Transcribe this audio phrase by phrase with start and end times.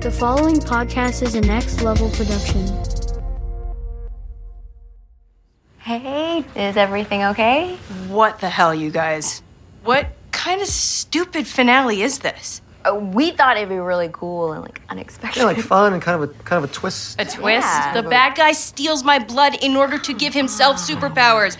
[0.00, 2.66] The following podcast is a next level production.
[5.76, 7.76] Hey, is everything okay?
[8.08, 9.42] What the hell, you guys?
[9.84, 12.62] What kind of stupid finale is this?
[12.82, 15.40] Uh, we thought it'd be really cool and like unexpected.
[15.40, 17.20] Yeah, like fun and kind of a kind of a twist.
[17.20, 17.66] A twist?
[17.66, 17.92] Yeah.
[17.92, 21.58] The bad guy steals my blood in order to give himself superpowers.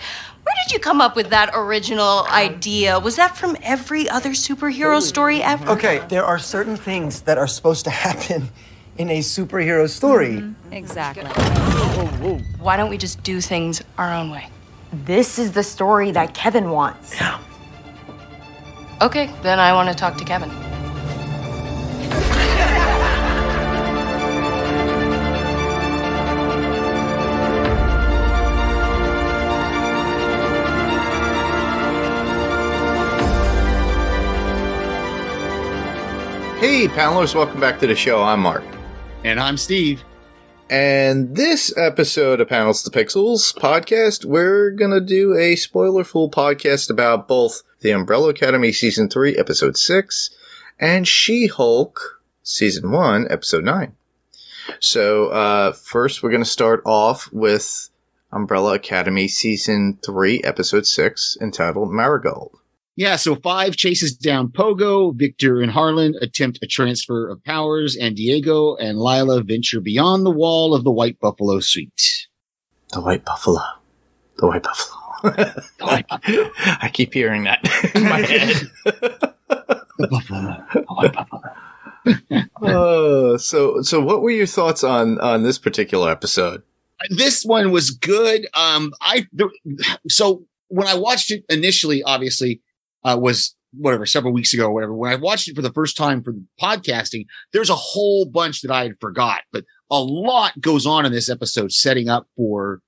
[0.51, 2.99] Where did you come up with that original um, idea?
[2.99, 5.63] Was that from every other superhero story ever?
[5.63, 5.73] Mm-hmm.
[5.77, 8.49] Okay, there are certain things that are supposed to happen
[8.97, 10.41] in a superhero story.
[10.41, 10.73] Mm-hmm.
[10.73, 11.23] Exactly.
[12.59, 14.49] Why don't we just do things our own way?
[14.91, 17.15] This is the story that Kevin wants.
[17.15, 17.39] Yeah.
[19.01, 20.51] Okay, then I want to talk to Kevin.
[36.61, 38.21] Hey, panelists, welcome back to the show.
[38.21, 38.63] I'm Mark.
[39.23, 40.03] And I'm Steve.
[40.69, 46.29] And this episode of Panels to Pixels podcast, we're going to do a spoiler full
[46.29, 50.29] podcast about both The Umbrella Academy Season 3, Episode 6,
[50.79, 53.95] and She Hulk Season 1, Episode 9.
[54.79, 57.89] So, uh, first, we're going to start off with
[58.31, 62.60] Umbrella Academy Season 3, Episode 6, entitled Marigold.
[63.01, 68.15] Yeah, so Five chases down Pogo, Victor and Harlan attempt a transfer of powers, and
[68.15, 72.27] Diego and Lila venture beyond the wall of the White Buffalo Suite.
[72.93, 73.59] The White Buffalo.
[74.37, 75.63] The White Buffalo.
[75.81, 78.55] I keep hearing that in my head.
[79.97, 80.63] The Buffalo.
[80.71, 81.41] The White Buffalo.
[82.61, 86.61] Uh, so, so what were your thoughts on on this particular episode?
[87.09, 88.47] This one was good.
[88.53, 89.49] Um, I the,
[90.07, 92.61] so when I watched it initially, obviously,
[93.03, 94.93] uh, was whatever several weeks ago or whatever.
[94.93, 98.71] When I watched it for the first time for podcasting, there's a whole bunch that
[98.71, 102.81] I had forgot, but a lot goes on in this episode, setting up for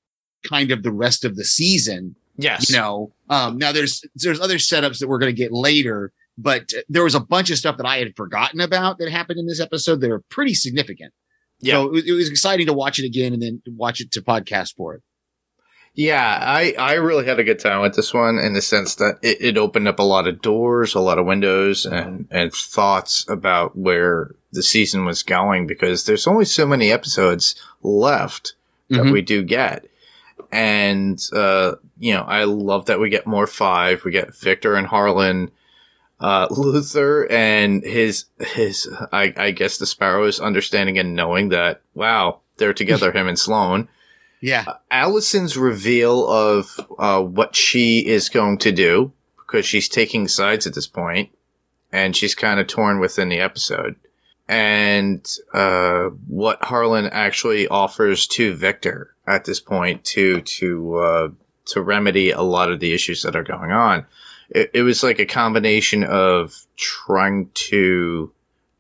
[0.48, 2.16] kind of the rest of the season.
[2.36, 6.12] Yes, you know um now there's there's other setups that we're going to get later
[6.36, 9.46] but there was a bunch of stuff that i had forgotten about that happened in
[9.46, 11.14] this episode that are pretty significant
[11.62, 11.76] Yeah.
[11.76, 14.22] so it, was- it was exciting to watch it again and then watch it to
[14.24, 15.04] podcast for it
[15.96, 16.40] yeah.
[16.42, 19.38] I I really had a good time with this one in the sense that it,
[19.42, 23.78] it opened up a lot of doors, a lot of windows, and and thoughts about
[23.78, 28.54] where the season was going because there's only so many episodes left
[28.90, 29.12] that Mhm.
[29.14, 29.86] we do get.
[30.52, 34.04] And, uh, you know, I love that we get more five.
[34.06, 35.50] We get Victor and Harlan,
[36.20, 42.42] uh, Luther and his, his, I, I guess the Sparrows understanding and knowing that, wow,
[42.58, 43.88] they're together, him and Sloane.
[44.44, 50.68] Yeah Allison's reveal of, uh, what she is going to do because she's taking sides
[50.68, 51.32] at this point
[51.92, 53.96] and she's kind of torn within the episode
[54.48, 61.30] and uh, what Harlan actually offers to Victor at this point to to uh,
[61.66, 64.06] to remedy a lot of the issues that are going on.
[64.50, 68.32] It, it was like a combination of trying to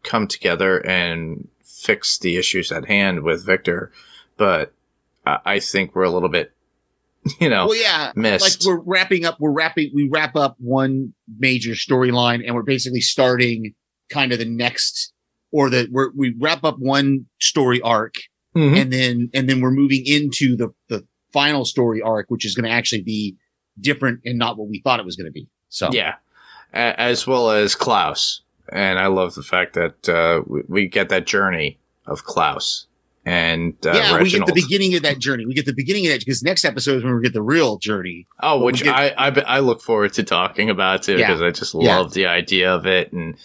[0.03, 3.91] come together and fix the issues at hand with Victor,
[4.38, 4.73] but
[5.25, 6.51] I, I think we're a little bit,
[7.39, 8.66] you know, well yeah missed.
[8.66, 13.01] like we're wrapping up we're wrapping we wrap up one major storyline and we're basically
[13.01, 13.73] starting
[14.09, 15.13] kind of the next
[15.51, 18.16] or the we're, we wrap up one story arc
[18.56, 18.79] Mhm.
[18.79, 22.66] and then and then we're moving into the the final story arc which is going
[22.66, 23.35] to actually be
[23.81, 26.16] different and not what we thought it was going to be so Yeah,
[26.72, 28.41] A- as well as Klaus,
[28.72, 32.85] and I love the fact that uh, we, we get that journey of Klaus
[33.25, 36.11] and uh, yeah we get the beginning of that journey we get the beginning of
[36.11, 39.09] that because next episode is when we get the real journey oh, which get- I,
[39.17, 41.28] I I look forward to talking about too Yeah.
[41.28, 41.97] because I just Yeah.
[41.97, 43.35] love the idea of it and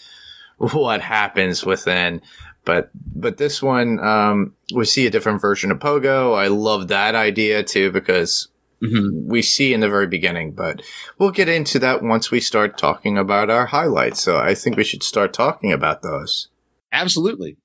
[0.58, 2.20] what happens within.
[2.64, 6.36] But but this one, um, we see a different version of Pogo.
[6.36, 8.48] I love that idea too because
[8.80, 10.82] we see in the very beginning, but
[11.18, 14.20] we'll get into that once we start talking about our highlights.
[14.20, 16.48] So I think we should start talking about those.
[16.92, 17.56] absolutely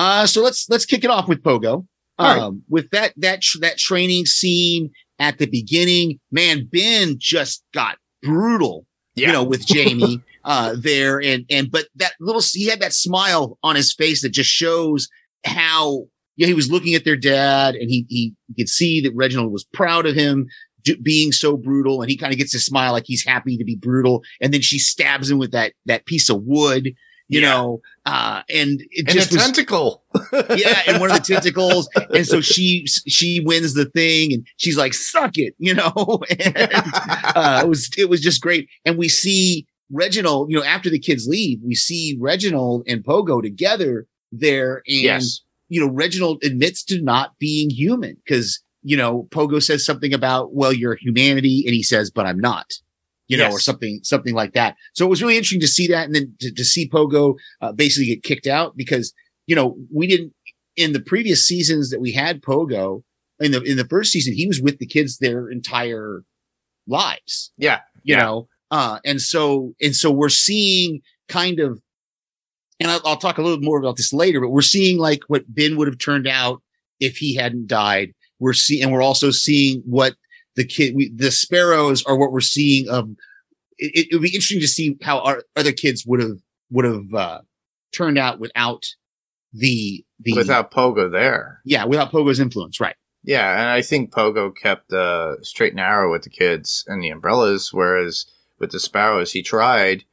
[0.00, 1.86] uh so let's let's kick it off with pogo.
[2.18, 2.38] All right.
[2.40, 7.98] um with that that tr- that training scene at the beginning man ben just got
[8.22, 9.26] brutal Yeah.
[9.28, 11.20] you know with Jayme uh there.
[11.22, 15.08] And and but that little he had that smile on his face that just shows
[15.44, 16.04] how
[16.36, 19.66] yeah he was looking at their dad and he he could see that reginald was
[19.72, 20.46] proud of him
[20.84, 22.00] do, being so brutal.
[22.00, 24.22] And he kind of gets a smile like he's happy to be brutal.
[24.40, 26.92] And then she stabs him with that that piece of wood
[27.30, 27.50] you Yeah.
[27.52, 30.02] know uh and it and just a was tentacle.
[30.56, 31.88] yeah, and one of the tentacles.
[32.14, 36.20] And so she she wins the thing, and she's like, "Suck it," you know.
[36.40, 36.54] and
[37.34, 38.68] uh, it was it was just great.
[38.84, 43.42] And we see Reginald, you know, after the kids leave, we see Reginald and Pogo
[43.42, 44.76] together there.
[44.86, 45.40] And, Yes.
[45.68, 50.54] you know, Reginald admits to not being human because, you know, Pogo says something about,
[50.54, 51.64] well, you're humanity.
[51.66, 52.72] And he says, but I'm not,
[53.30, 53.54] you know, Yes.
[53.56, 54.74] or something, something like that.
[54.94, 56.06] So it was really interesting to see that.
[56.06, 59.14] And then to, to see Pogo, uh, basically get kicked out because,
[59.46, 60.32] you know, we didn't,
[60.76, 63.02] in the previous seasons that we had Pogo
[63.38, 66.24] in the, in the first season, he was with the kids their entire
[66.86, 67.80] lives Yeah.
[68.02, 68.22] you Yeah.
[68.24, 71.80] know uh and so and so we're seeing kind of
[72.80, 75.44] and I'll, I'll talk a little more about this later but we're seeing like what
[75.48, 76.62] ben would have turned out
[76.98, 80.14] if he hadn't died we're seeing and we're also seeing what
[80.56, 83.10] the kid we, the sparrows are what we're seeing of
[83.78, 86.38] it, it would be interesting to see how our other kids would have
[86.70, 87.40] would have uh
[87.92, 88.84] turned out without
[89.52, 91.60] the the Without Pogo there.
[91.64, 96.10] yeah without pogo's influence right Yeah, and I think Pogo kept uh, straight and narrow
[96.10, 98.26] with the kids and the umbrellas, whereas
[98.58, 100.04] with the sparrows he tried.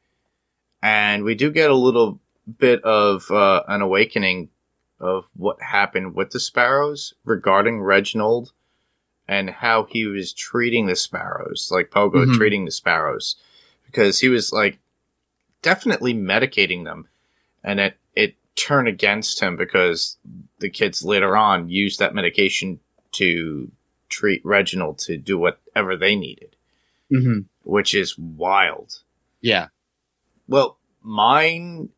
[0.82, 2.20] And we do get a little
[2.58, 4.50] bit of uh, an awakening
[5.00, 8.52] of what happened with the sparrows regarding Reginald
[9.28, 12.34] and how he was treating the sparrows, like Pogo Mhm.
[12.36, 13.36] treating the sparrows,
[13.86, 14.78] because he was like
[15.62, 17.08] definitely medicating them,
[17.62, 20.16] and it it turned against him because
[20.58, 22.80] the kids later on used that medication
[23.12, 23.70] to
[24.08, 26.56] treat Reginald to do whatever they needed,
[27.12, 27.40] mm-hmm.
[27.62, 29.02] which is wild.
[29.40, 29.68] yeah
[30.48, 31.90] Well, mine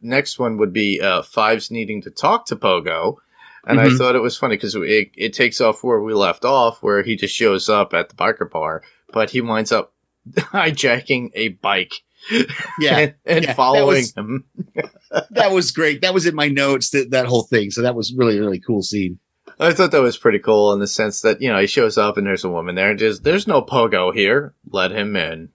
[0.00, 3.18] next one would be uh, Fives needing to talk to Pogo.
[3.66, 3.98] And I Mhm.
[3.98, 7.16] thought it was funny because it, it takes off where we left off, where he
[7.16, 9.92] just shows up at the biker bar, but he winds up
[10.30, 11.94] hijacking a bike
[12.78, 14.44] yeah and, and Yeah, that following was- him.
[15.30, 18.12] that was great that was in my notes that that whole thing so that was
[18.14, 19.18] really really cool scene
[19.58, 22.16] I thought that was pretty cool in the sense that, you know, he shows up
[22.16, 24.54] and there's a woman there and just, there's no Pogo here.
[24.70, 25.50] Let him in.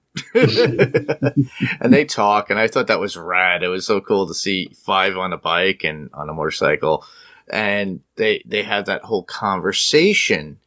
[1.79, 3.63] and they talk and I thought that was rad.
[3.63, 7.03] It was so cool to see five on a bike and on a motorcycle.
[7.51, 10.59] And they, they have that whole conversation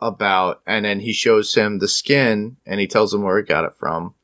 [0.00, 3.64] about, and then he shows him the skin and he tells him where he got
[3.64, 4.14] it from.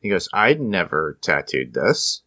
[0.00, 2.22] He goes, i'd never tattooed this,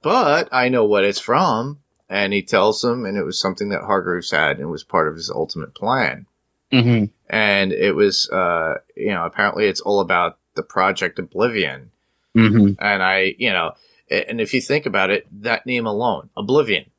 [0.00, 3.82] but I know what it's from and he tells him, and it was something that
[3.82, 6.26] Hargreeves had, and was part of his ultimate plan.
[6.72, 7.04] mm-hmm.
[7.32, 11.92] And it was, uh, you know, apparently it's all about the Project Oblivion.
[12.36, 12.82] Mm-hmm.
[12.84, 13.74] And I, you know,
[14.10, 16.90] and if you think about it, that name alone, Oblivion,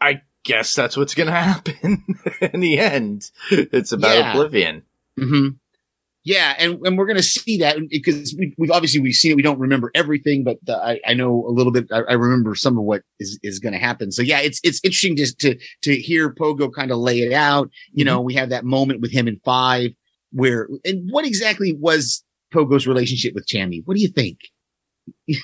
[0.00, 2.04] I guess that's what's going to happen
[2.52, 3.30] in the end.
[3.50, 4.32] It's about Yeah.
[4.32, 4.82] Oblivion.
[5.18, 5.48] Mm-hmm.
[6.24, 9.34] Yeah, and, and we're going to see that because we, we've obviously we've seen it.
[9.34, 11.88] We don't remember everything, but uh, I, I know a little bit.
[11.90, 14.12] I, I remember some of what is, is going to happen.
[14.12, 17.70] So yeah, it's it's interesting just to to hear Pogo kind of lay it out.
[17.92, 19.90] You know, we have that moment with him in five
[20.30, 22.22] where and what exactly was
[22.54, 23.82] Pogo's relationship with Chammy?
[23.84, 24.38] What do you think?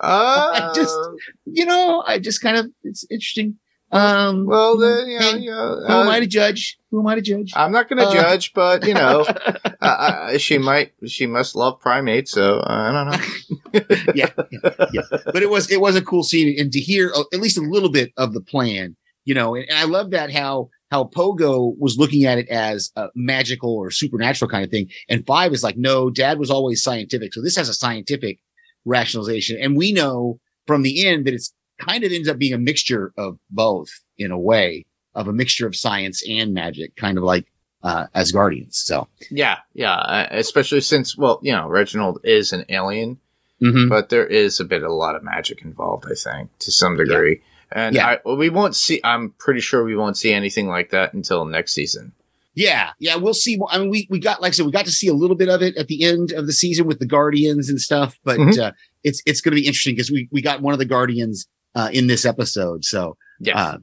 [0.00, 0.98] Uh, I just-
[1.44, 3.56] You know, I just kind of it's interesting.
[3.92, 6.78] Um, well, then, you know, hey, you know, who am uh, I to judge?
[6.90, 7.52] Who am I to judge?
[7.54, 9.26] I'm not going to Uh, judge, but you know,
[9.82, 13.80] uh, she might, she must love primates, so uh, I don't know.
[14.14, 15.02] yeah, yeah, yeah.
[15.26, 17.62] But it was it was a cool scene, and to hear uh, at least a
[17.62, 18.96] little bit of the plan,
[19.26, 22.92] you know, and, and I love that how how Pogo was looking at it as
[22.96, 26.82] a magical or supernatural kind of thing, and Five is like, no, Dad was always
[26.82, 28.38] scientific, so this has a scientific
[28.86, 31.52] rationalization, and we know from the end that it's
[31.84, 33.88] kind of ends up being a mixture of both
[34.18, 34.84] in a way
[35.14, 37.46] of a mixture of science and magic, kind of like
[37.82, 38.78] uh, as Guardians.
[38.78, 39.08] So.
[39.30, 43.18] Yeah, yeah, uh, especially since, well, you know, Reginald is an alien,
[43.60, 43.88] Mhm.
[43.88, 47.40] but there is a bit, a lot of magic involved, I think, to some degree.
[47.72, 48.18] And Yeah.
[48.24, 51.72] I, we won't see, I'm pretty sure we won't see anything like that until next
[51.72, 52.12] season.
[52.54, 53.58] Yeah, yeah, we'll see.
[53.70, 55.48] I mean, we we got like I said, we got to see a little bit
[55.48, 58.58] of it at the end of the season with the Guardians and stuff, but Mhm.
[58.58, 58.72] uh,
[59.02, 61.90] it's it's going to be interesting because we we got one of the Guardians uh,
[61.92, 62.84] in this episode.
[62.84, 63.58] So, Yeah.
[63.58, 63.78] uh,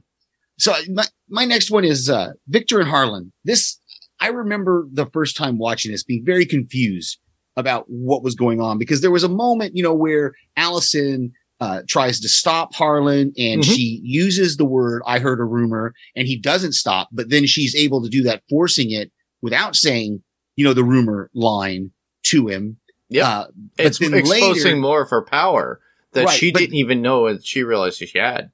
[0.58, 3.32] so my my next one is uh, Victor and Harlan.
[3.44, 3.78] This
[4.20, 7.18] I remember the first time watching this being very confused
[7.56, 11.82] about what was going on because there was a moment, you know, where Allison uh,
[11.88, 13.64] tries to stop Harlan and Mhm.
[13.74, 17.74] she uses the word "I heard a rumor" and he doesn't stop, but then she's
[17.74, 19.10] able to do that, forcing it
[19.42, 20.22] without saying,
[20.56, 21.90] you know, the rumor line
[22.24, 22.76] to him.
[23.10, 23.28] Yeah.
[23.28, 23.46] Uh,
[23.78, 25.80] it's exposing later- more of her power
[26.12, 28.50] that Right, she but- didn't even know that she realized she had.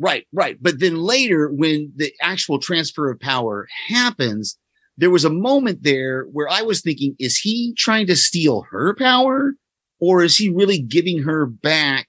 [0.00, 0.56] Right, right.
[0.60, 4.56] But then later, when the actual transfer of power happens,
[4.96, 8.94] there was a moment there where I was thinking, is he trying to steal her
[8.94, 9.54] power
[10.00, 12.06] or is he really giving her back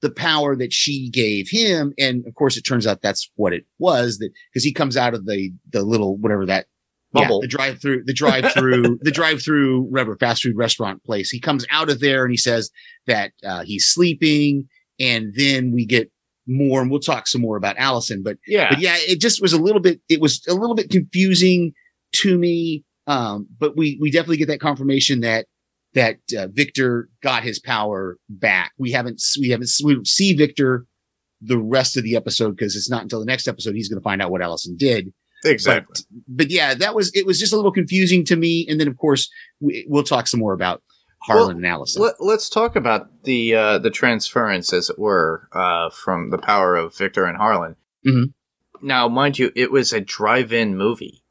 [0.00, 1.92] the power that she gave him?
[1.98, 5.12] And of course, it turns out that's what it was that because he comes out
[5.12, 6.66] of the, the little, whatever that
[7.14, 7.40] Bubble.
[7.40, 11.30] Yeah, the drive through, the drive through, the drive through, whatever fast food restaurant place.
[11.30, 12.70] He comes out of there and he says
[13.06, 14.68] that uh, he's sleeping,
[14.98, 16.10] and then we get
[16.46, 18.22] more, and we'll talk some more about Allison.
[18.22, 18.68] But yeah.
[18.70, 20.00] but yeah, it just was a little bit.
[20.08, 21.72] It was a little bit confusing
[22.16, 22.84] to me.
[23.06, 25.46] Um, but we we definitely get that confirmation that
[25.94, 28.72] that uh, Victor got his power back.
[28.78, 30.86] We haven't we haven't we don't see Victor
[31.40, 34.04] the rest of the episode because it's not until the next episode he's going to
[34.04, 35.12] find out what Allison did.
[35.44, 35.94] Exactly.
[36.10, 38.66] But, but yeah, that was it was just a little confusing to me.
[38.68, 40.82] And then of course we, we'll talk some more about
[41.20, 42.02] Harlan Well, and Allison.
[42.02, 46.76] Let, let's talk about the uh, the transference, as it were, uh, from the power
[46.76, 47.76] of Victor and Harlan.
[48.06, 48.32] Mhm.
[48.82, 51.22] Now, mind you, it was a drive-in movie,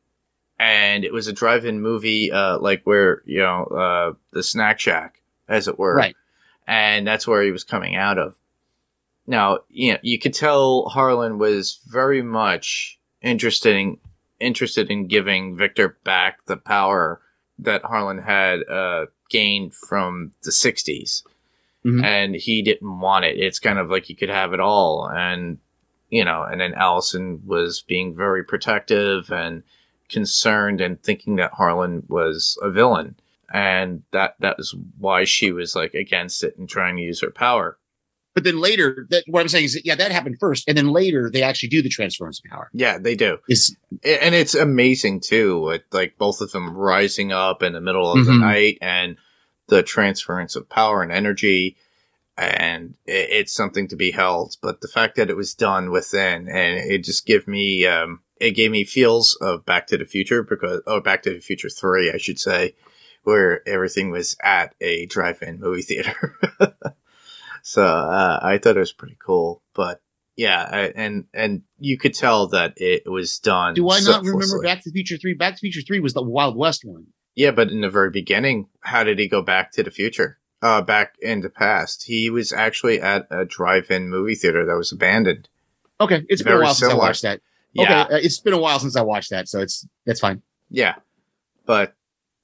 [0.58, 5.22] and it was a drive-in movie, uh, like where you know uh, the snack shack,
[5.48, 6.16] as it were, Right.
[6.66, 8.36] And that's where he was coming out of.
[9.28, 13.98] Now, you know, you could tell Harlan was very much interested in
[14.40, 17.22] interested in giving Victor back the power
[17.60, 21.24] that Harlan had uh, gained from the 60s.
[21.86, 22.04] Mhm.
[22.04, 23.38] And he didn't want it.
[23.38, 25.10] It's kind of like he could have it all.
[25.10, 25.60] And,
[26.10, 29.64] you know, and then Allison was being very protective and
[30.10, 33.16] concerned and thinking that Harlan was a villain.
[33.54, 37.32] And that, that was why she was like against it and trying to use her
[37.32, 37.78] power.
[38.34, 40.88] But then later, that what I'm saying is, that, yeah, that happened first, and then
[40.88, 42.70] later they actually do the transference of power.
[42.74, 43.38] Yeah, they do.
[43.48, 48.12] Is and it's amazing too with like both of them rising up in the middle
[48.12, 48.40] of the Mhm.
[48.40, 49.18] night and
[49.68, 51.78] the transference of power and energy
[52.38, 56.50] and it, it's something to be held but the fact that it was done within
[56.50, 60.44] and it just gave me um it gave me feels of back to the future
[60.44, 62.74] because oh back to the future 3 i should say
[63.24, 66.36] where everything was at a drive-in movie theater
[67.64, 70.00] so uh, i thought it was pretty cool but
[70.36, 73.76] yeah, I, and and you could tell that it was done.
[73.76, 74.62] do I not remember.
[74.64, 75.36] Back to the Future three?
[75.36, 77.06] Back to the Future three was the Wild West one.
[77.36, 80.40] Yeah, but in the very beginning, how did he go back to the future?
[80.62, 84.92] Uh, back in the past, he was actually at a drive-in movie theater that was
[84.92, 85.50] abandoned.
[86.00, 87.42] Okay, it's been a Very while since I watched that.
[87.74, 90.42] Yeah, Okay, uh, it's been a while since I watched that, so it's that's fine.
[90.70, 90.96] yeah,
[91.66, 91.96] but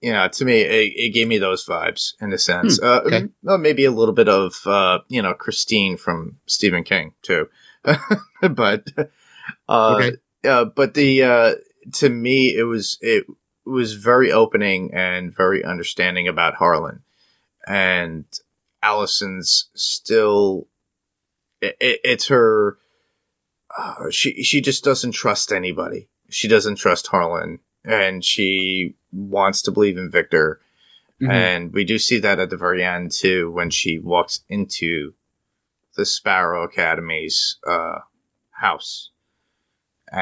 [0.02, 2.82] know, to me, it, it gave me those vibes in a sense.
[2.82, 3.24] uh, Hmm, okay.
[3.44, 7.50] well, maybe a little bit of uh, you know Christine from Stephen King too,
[8.42, 8.88] but
[9.68, 10.18] uh, Okay.
[10.46, 11.56] uh, but the uh,
[11.94, 13.26] to me, it was it
[13.66, 17.04] was very opening and very understanding about Harlan,
[17.68, 18.26] and
[18.82, 20.68] Allison's still.
[21.62, 22.78] It, it, it's her.
[23.78, 26.08] Uh, she she just doesn't trust anybody.
[26.30, 30.60] She doesn't trust Harlan, and she wants to believe in Victor.
[31.22, 31.32] Mhm.
[31.32, 35.14] And we do see that at the very end too, when she walks into
[35.98, 38.00] the Sparrow Academy's uh,
[38.52, 39.10] house.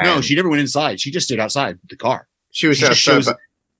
[0.04, 1.00] no, she never went inside.
[1.00, 2.28] She just stood outside the car.
[2.52, 3.38] she was she just shows- but-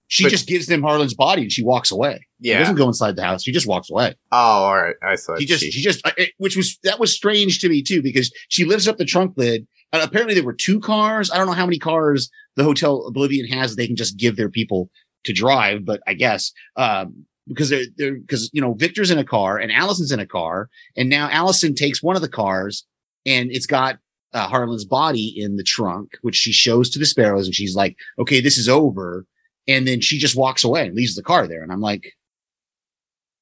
[0.10, 2.28] She But- just gives them Harlan's body and she walks away.
[2.42, 2.60] She yeah.
[2.60, 3.44] doesn't go inside the house.
[3.44, 4.16] She just walks away.
[4.32, 4.96] Oh, all right.
[5.02, 7.68] I thought She just, she, she just, uh, it- which was that was strange to
[7.68, 9.68] me too because she lifts up the trunk lid.
[9.94, 11.32] And apparently there were two cars.
[11.32, 13.76] I don't know how many cars the Hotel Oblivion has.
[13.76, 14.90] They can just give their people
[15.24, 19.24] to drive, but I guess um, because they're they're because you know Victor's in a
[19.24, 22.86] car and Allison's in a car, and now Allison takes one of the cars
[23.26, 24.00] and it's got
[24.34, 27.98] uh, Harlan's body in the trunk, which she shows to the sparrows, and she's like,
[28.20, 29.26] "Okay, this is over."
[29.68, 32.14] And then she just walks away and leaves the car there, and I'm like,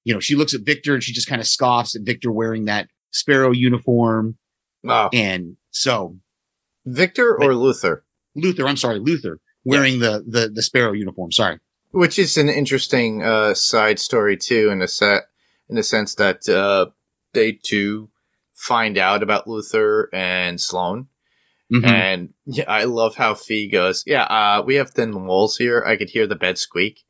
[0.04, 2.66] you know, she looks at Victor and she just kind of scoffs at Victor wearing
[2.66, 4.38] that sparrow uniform,
[4.88, 6.18] oh, and so
[6.86, 8.04] Victor or Luther,
[8.36, 11.32] Luther, I'm sorry, Luther wearing the the the sparrow uniform.
[11.32, 11.60] Sorry.
[11.92, 15.24] which is an interesting uh, side story too, in a set
[15.70, 16.88] in the sense that uh,
[17.34, 18.10] they too
[18.54, 21.08] find out about Luther and Sloane.
[21.74, 21.86] Mhm.
[21.88, 25.84] And yeah, I love how Fee goes, Yeah, uh, we have thin walls here.
[25.86, 27.05] I could hear the bed squeak.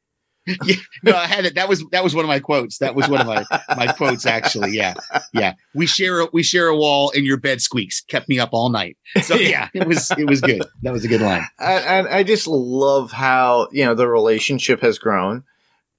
[1.04, 1.56] no, I had it.
[1.56, 2.78] That was that was one of my quotes.
[2.78, 3.44] That was one of my
[3.76, 4.72] my quotes actually.
[4.72, 4.94] Yeah,
[5.34, 5.54] yeah.
[5.74, 8.02] We share a, we share a wall, and your bed squeaks.
[8.02, 8.98] Kept me up all night.
[9.24, 10.64] So yeah, it was it was good.
[10.84, 11.48] That was a good line.
[11.60, 15.44] And, and I just love how, you know, the relationship has grown.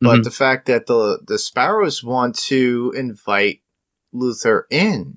[0.01, 0.25] But Mhm.
[0.25, 3.63] the fact that the, the Sparrows want to invite
[4.13, 5.17] Luther in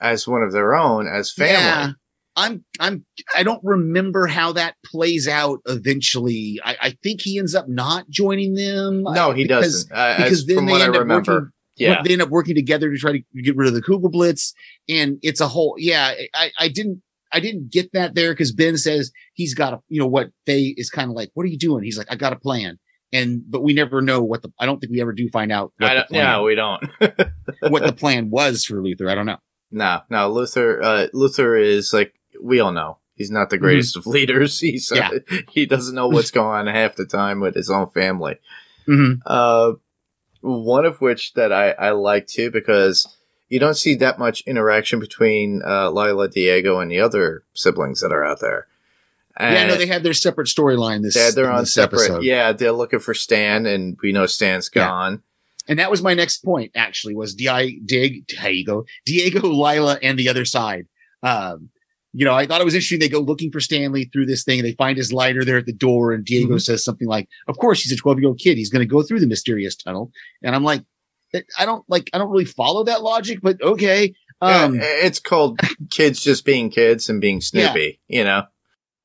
[0.00, 1.94] as one of their own, as family.
[2.36, 2.44] Yeah.
[2.44, 3.04] I'm I'm
[3.36, 6.60] I don't remember how that plays out eventually.
[6.64, 9.02] I, I think he ends up not joining them.
[9.02, 9.92] No, he because- doesn't.
[9.92, 11.32] Uh, Because then from they what I end up remember.
[11.32, 12.02] working- yeah.
[12.02, 14.52] they end up working together to try to get rid of the Kugelblitz,
[14.88, 15.76] and it's a whole.
[15.78, 17.02] Yeah, I, I didn't
[17.32, 20.74] I didn't get that there because Ben says he's got a you know what Fei
[20.76, 21.30] is kind of like.
[21.34, 21.84] What are you doing?
[21.84, 22.78] He's like, I got a plan,
[23.12, 24.50] and but we never know what the.
[24.58, 26.82] I don't think we ever do find out I don't, no, we don't.
[27.68, 29.10] what the plan was for Luther.
[29.10, 29.38] I don't know.
[29.70, 30.30] no, no.
[30.32, 32.98] Luther, uh, Luther is like we all know.
[33.14, 34.60] He's not the greatest of leaders.
[34.60, 38.36] He's uh, he doesn't know what's going on half the time with his own family.
[38.86, 39.20] Mhm.
[39.24, 39.72] Uh,
[40.42, 43.16] one of which that I, I like too because
[43.48, 48.12] you don't see that much interaction between uh, Lila, Diego, and the other siblings that
[48.12, 48.66] are out there.
[49.40, 51.14] yeah, no, they had their separate storyline this.
[51.14, 52.02] they're, they're on separate.
[52.02, 52.22] episode.
[52.24, 55.22] Yeah, they're looking for Stan, and we know Stan's gone.
[55.68, 60.28] And that was my next point, actually, was Di- Dig, Diego, Diego, Lila, and the
[60.28, 60.86] other side.
[61.22, 61.70] Um,
[62.18, 62.98] you know, I thought it was interesting.
[62.98, 65.66] They go looking for Stanley through this thing and they find his lighter there at
[65.66, 66.12] the door.
[66.12, 66.58] And Diego Mm-hmm.
[66.58, 68.56] says something like, of course, he's a 12 year old kid.
[68.56, 70.10] He's going to go through the mysterious tunnel.
[70.42, 70.82] And I'm like,
[71.58, 74.14] I don't like, I don't really follow that logic, but okay.
[74.40, 77.70] Um, Uh, it's called kids just being kids and being Yeah.
[77.72, 78.00] snoopy.
[78.08, 78.42] You know.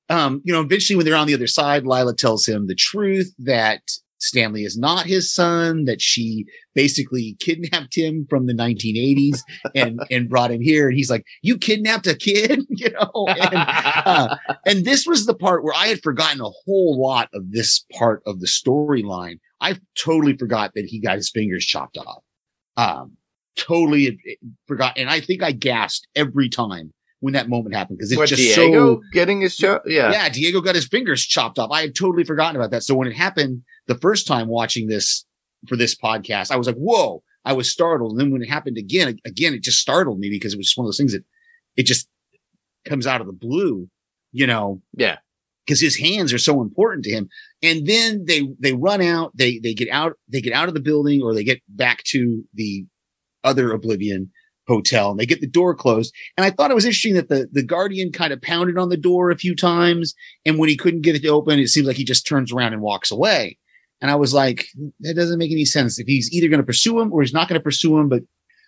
[0.09, 3.33] um, you know, eventually when they're on the other side, Lila tells him the truth
[3.39, 3.81] that
[4.21, 9.39] Stanley is not his son, that she basically kidnapped him from the 1980s
[9.75, 10.87] and, and brought him here.
[10.87, 13.25] And he's like, you kidnapped a kid, you know?
[13.27, 17.51] And, uh, and this was the part where I had forgotten a whole lot of
[17.51, 19.39] this part of the storyline.
[19.59, 22.23] I totally forgot that he got his fingers chopped off.
[22.77, 23.17] Um,
[23.55, 24.97] totally uh, forgot.
[24.97, 28.41] And I think I gasped every time when that moment happened because it's what just
[28.41, 29.59] Diego so getting his?
[29.59, 29.79] Yeah.
[29.85, 31.69] yeah, Diego got his fingers chopped off.
[31.71, 32.83] I had totally forgotten about that.
[32.83, 33.61] So when it happened
[33.91, 35.25] the first time watching this
[35.67, 38.11] for this podcast, I was like, whoa, I was startled.
[38.11, 40.77] And then when it happened again, again, it just startled me because it was just
[40.77, 41.25] one of those things that
[41.75, 42.07] it just
[42.85, 43.89] comes out of the blue,
[44.31, 44.81] you know?
[44.93, 45.17] Yeah.
[45.67, 47.29] Cause his hands are so important to him.
[47.61, 50.79] And then they, they run out, they, they get out, they get out of the
[50.79, 52.85] building or they get back to the
[53.43, 54.31] other Oblivion
[54.67, 56.13] hotel and they get the door closed.
[56.37, 58.97] And I thought it was interesting that the, the guardian kind of pounded on the
[58.97, 60.13] door a few times.
[60.45, 62.73] And when he couldn't get it to open, it seems like he just turns around
[62.73, 63.57] and walks away.
[64.01, 64.65] And I was like,
[65.01, 65.99] that doesn't make any sense.
[65.99, 68.23] If he's either going to pursue him or he's not going to pursue him, but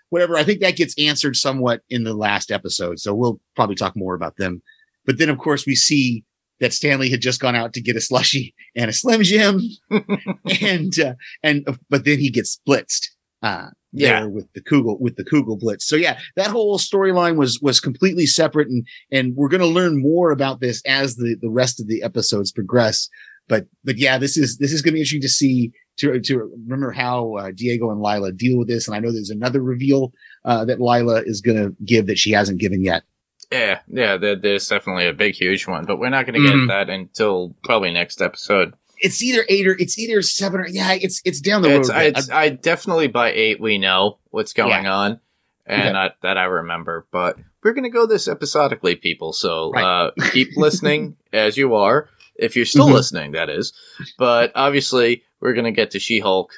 [0.09, 0.37] whatever.
[0.37, 2.99] I think that gets answered somewhat in the last episode.
[2.99, 4.61] So we'll probably talk more about them.
[5.05, 6.23] But then of course we see
[6.59, 9.59] that Stanley had just gone out to get a slushy and a Slim Jim.
[10.61, 13.07] and, uh, and, but then he gets blitzed.
[13.41, 14.21] Uh, Yeah.
[14.21, 15.81] there with the Kugel with the Kugelblitz.
[15.81, 20.01] So yeah, that whole storyline was was completely separate, and and we're going to learn
[20.01, 23.09] more about this as the the rest of the episodes progress.
[23.47, 26.37] But but yeah, this is this is going to be interesting to see to to
[26.65, 28.87] remember how uh, Diego and Lila deal with this.
[28.87, 30.13] And I know there's another reveal
[30.45, 33.03] uh, that Lila is going to give that she hasn't given yet.
[33.51, 36.67] Yeah, yeah, there, there's definitely a big, huge one, but we're not going to get
[36.69, 38.73] that until probably next episode.
[38.97, 41.95] It's either eight or it's either seven or yeah, it's it's down the It's, road.
[41.97, 44.93] I, it's, I definitely by eight we know what's going Yeah.
[44.95, 45.19] on,
[45.67, 47.05] and I, that I remember.
[47.11, 49.33] But we're going to go this episodically, people.
[49.33, 49.83] So Right.
[50.07, 52.93] uh, keep listening as you are, if you're still Mhm.
[52.93, 53.73] listening, that is.
[54.17, 56.53] But obviously, we're going to get to She-Hulk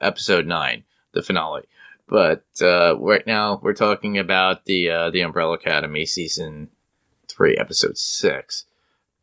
[0.00, 1.62] episode nine, the finale.
[2.08, 6.70] But uh, right now, we're talking about the uh, the Umbrella Academy season
[7.28, 8.64] three, episode six.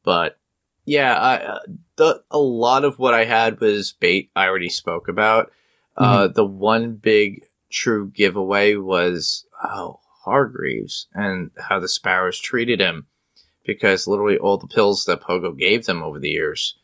[0.03, 0.37] But
[0.85, 1.59] yeah, I, uh,
[1.95, 4.29] the a lot of what I had was bait.
[4.35, 5.51] I already spoke about.
[5.97, 13.07] Uh, the one big true giveaway was oh Hargreeves and how the Sparrows treated him,
[13.65, 16.77] because literally all the pills that Pogo gave them over the years,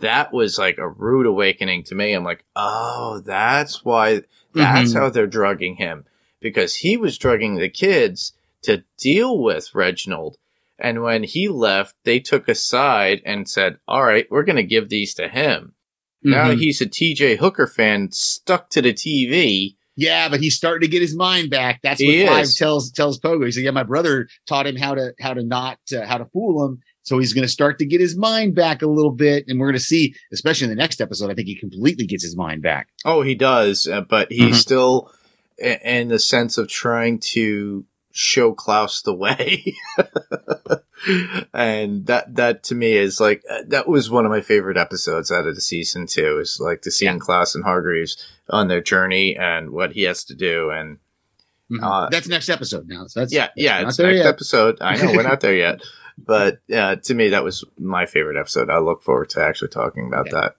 [0.00, 2.12] that was like a rude awakening to me.
[2.12, 4.22] I'm like, oh, that's why.
[4.54, 4.98] That's Mhm.
[4.98, 6.04] how they're drugging him
[6.40, 10.36] because he was drugging the kids to deal with Reginald.
[10.78, 14.62] And when he left, they took a side and said, all right, we're going to
[14.64, 15.74] give these to him.
[16.22, 16.58] Now Mhm.
[16.60, 19.76] he's a TJ Hooker fan stuck to the TV.
[19.96, 21.80] Yeah, but he's starting to get his mind back.
[21.82, 22.54] That's what He Clive is.
[22.54, 23.44] tells tells Pogo.
[23.44, 26.24] He said, "Yeah, my brother taught him how to how to not uh, how to
[26.26, 29.44] fool him." So he's going to start to get his mind back a little bit,
[29.48, 31.30] and we're going to see, especially in the next episode.
[31.30, 32.88] I think he completely gets his mind back.
[33.04, 34.60] Oh, he does, uh, but he's Mhm.
[34.60, 35.10] still
[35.58, 39.74] in the sense of trying to show Klaus the way.
[41.52, 45.46] and that that to me is like that was one of my favorite episodes out
[45.46, 46.38] of the season too.
[46.38, 47.18] Is like to seeing Yeah.
[47.18, 48.16] Klaus and Hargreeves
[48.48, 50.98] on their journey and what he has to do and
[51.82, 53.06] Uh, that's next episode now.
[53.06, 54.26] So that's yeah, that's yeah, it's next yet.
[54.26, 54.78] episode.
[54.80, 55.82] I know we're not there yet,
[56.18, 58.70] but uh, to me that was my favorite episode.
[58.70, 60.40] I look forward to actually talking about Yeah.
[60.40, 60.56] that.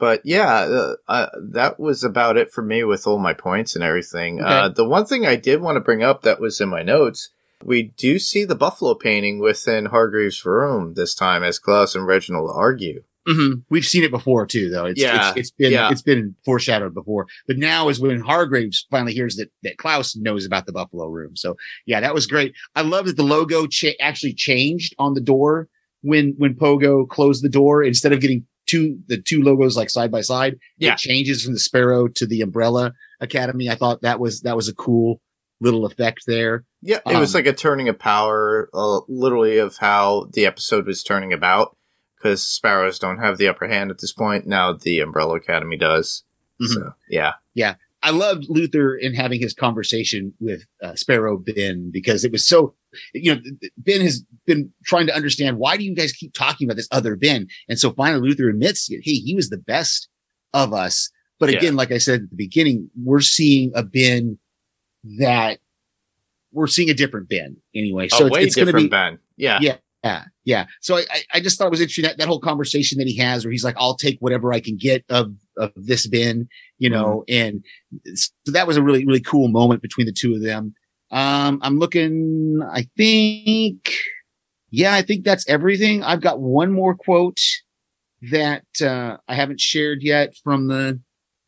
[0.00, 3.84] But yeah, uh, uh, that was about it for me with all my points and
[3.84, 4.40] everything.
[4.40, 4.48] Okay.
[4.52, 7.28] Uh, the one thing I did want to bring up that was in my notes,
[7.62, 12.50] we do see the buffalo painting within Hargreeves' room this time as Klaus and Reginald
[12.52, 13.02] argue.
[13.28, 13.64] Mhm.
[13.68, 14.86] We've seen it before too, though.
[14.86, 15.90] It's, Yeah, it's, it's been yeah.
[15.90, 20.46] it's been foreshadowed before, but now is when Hargreeves finally hears that that Klaus knows
[20.46, 21.36] about the Buffalo Room.
[21.36, 22.54] So yeah, that was great.
[22.74, 25.68] I love that the logo cha- actually changed on the door
[26.00, 30.10] when when Pogo closed the door instead of getting two the two logos like side
[30.10, 30.56] by side.
[30.78, 30.92] Yeah.
[30.92, 33.68] it changes from the Sparrow to the Umbrella Academy.
[33.68, 35.20] I thought that was that was a cool
[35.60, 36.64] little effect there.
[36.82, 40.86] Yeah, it was Um, like a turning of power, uh, literally of how the episode
[40.86, 41.76] was turning about.
[42.16, 44.46] Because sparrows don't have the upper hand at this point.
[44.46, 46.22] Now the Umbrella Academy does.
[46.62, 46.66] Mhm.
[46.68, 52.22] So yeah, yeah, I loved Luther in having his conversation with uh, Sparrow Ben because
[52.24, 52.74] it was so,
[53.14, 53.40] you know,
[53.76, 57.16] Ben has been trying to understand why do you guys keep talking about this other
[57.16, 57.46] Ben?
[57.68, 60.08] And so finally Luther admits, hey, he was the best
[60.52, 61.10] of us.
[61.38, 61.58] But Yeah.
[61.58, 64.38] again, like I said at the beginning, we're seeing a Ben
[65.18, 65.58] that
[66.52, 68.08] we're seeing a different Ben anyway.
[68.08, 69.18] So it's, way it's going to different be, Ben.
[69.36, 69.76] Yeah, Yeah.
[70.04, 70.66] yeah, yeah.
[70.80, 73.44] So I, I- just thought it was interesting that, that whole conversation that he has
[73.44, 76.48] where he's like, I'll take whatever I can get of, of this bin,
[76.78, 77.00] you mm-hmm.
[77.00, 77.64] know, and
[78.14, 80.74] so that was a really, really cool moment between the two of them.
[81.10, 83.92] Um, I'm looking, I think,
[84.70, 86.02] yeah, I think that's everything.
[86.02, 87.40] I've got one more quote
[88.30, 91.00] that, uh, I haven't shared yet from the,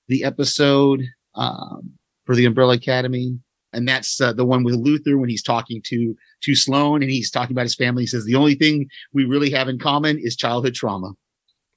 [0.09, 1.03] the episode,
[1.35, 1.93] um,
[2.25, 3.39] for the Umbrella Academy.
[3.73, 7.31] And that's uh, the one with Luther when he's talking to to Sloane and he's
[7.31, 8.03] talking about his family.
[8.03, 11.13] He says the only thing we really have in common is childhood trauma.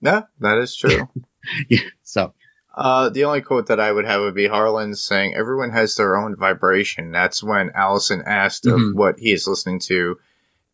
[0.01, 1.07] yeah, that is true.
[1.69, 1.77] Yeah.
[2.01, 2.33] So
[2.75, 6.17] Uh, the only quote that I would have would be Harlan saying, "Everyone has their
[6.17, 8.89] own vibration." That's when Allison asked Mhm.
[8.89, 10.19] of what he is listening to,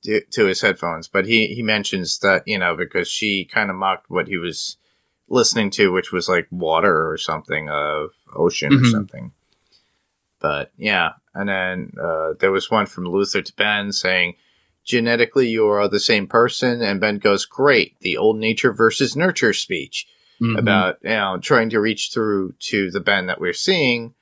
[0.04, 3.76] to to his headphones, but he he mentions that you know because she kind of
[3.76, 4.78] mocked what he was
[5.30, 8.92] listening to, which was like water or something of ocean or Mhm.
[8.92, 9.32] something.
[10.40, 14.36] But yeah, and then uh, there was one from Luther to Ben saying.
[14.84, 19.54] Genetically, you are the same person, and Ben goes, "Great, the old nature versus nurture
[19.54, 20.08] speech."
[20.42, 20.58] Mhm.
[20.58, 24.14] about you know trying to reach through to the Ben that we're seeing,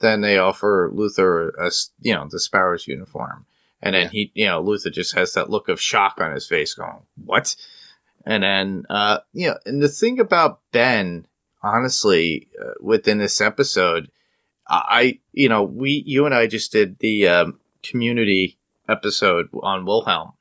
[0.00, 3.46] then they offer Luther a you know the Sparrow's uniform,
[3.82, 4.08] and then Yeah.
[4.10, 7.56] he you know Luther just has that look of shock on his face, going what?
[8.26, 11.26] And then uh you know, and the thing about Ben,
[11.62, 14.10] honestly, uh, within this episode,
[14.68, 20.32] I you know we you and I just did the um, community episode on Wilhelm.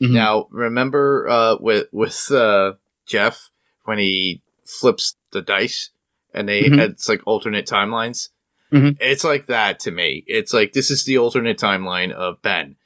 [0.00, 0.10] Mhm.
[0.12, 2.72] Now, remember uh, with with uh,
[3.06, 3.50] Jeff
[3.84, 5.90] when he flips the dice
[6.34, 6.78] and they Mhm.
[6.80, 8.28] it's like alternate timelines.
[8.72, 8.96] Mhm.
[9.00, 10.24] It's like that to me.
[10.26, 12.76] It's like this is the alternate timeline of Ben.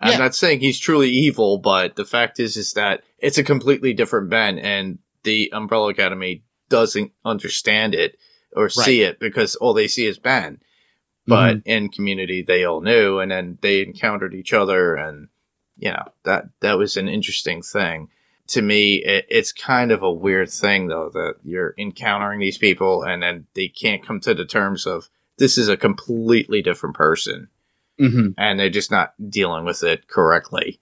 [0.00, 0.18] I'm Yeah.
[0.18, 4.28] not saying he's truly evil, but the fact is is that it's a completely different
[4.30, 8.18] Ben, and the Umbrella Academy doesn't understand it
[8.54, 10.60] or see it because all they see is Ben.
[11.26, 11.68] But Mm-hmm.
[11.70, 15.28] in community, they all knew, and then they encountered each other, and
[15.78, 18.08] you know that that was an interesting thing
[18.52, 18.96] to me.
[18.96, 23.46] It, it's kind of a weird thing though that you're encountering these people, and then
[23.54, 27.48] they can't come to the terms of this is a completely different person,
[27.98, 28.34] Mhm.
[28.38, 30.80] and they're just not dealing with it correctly.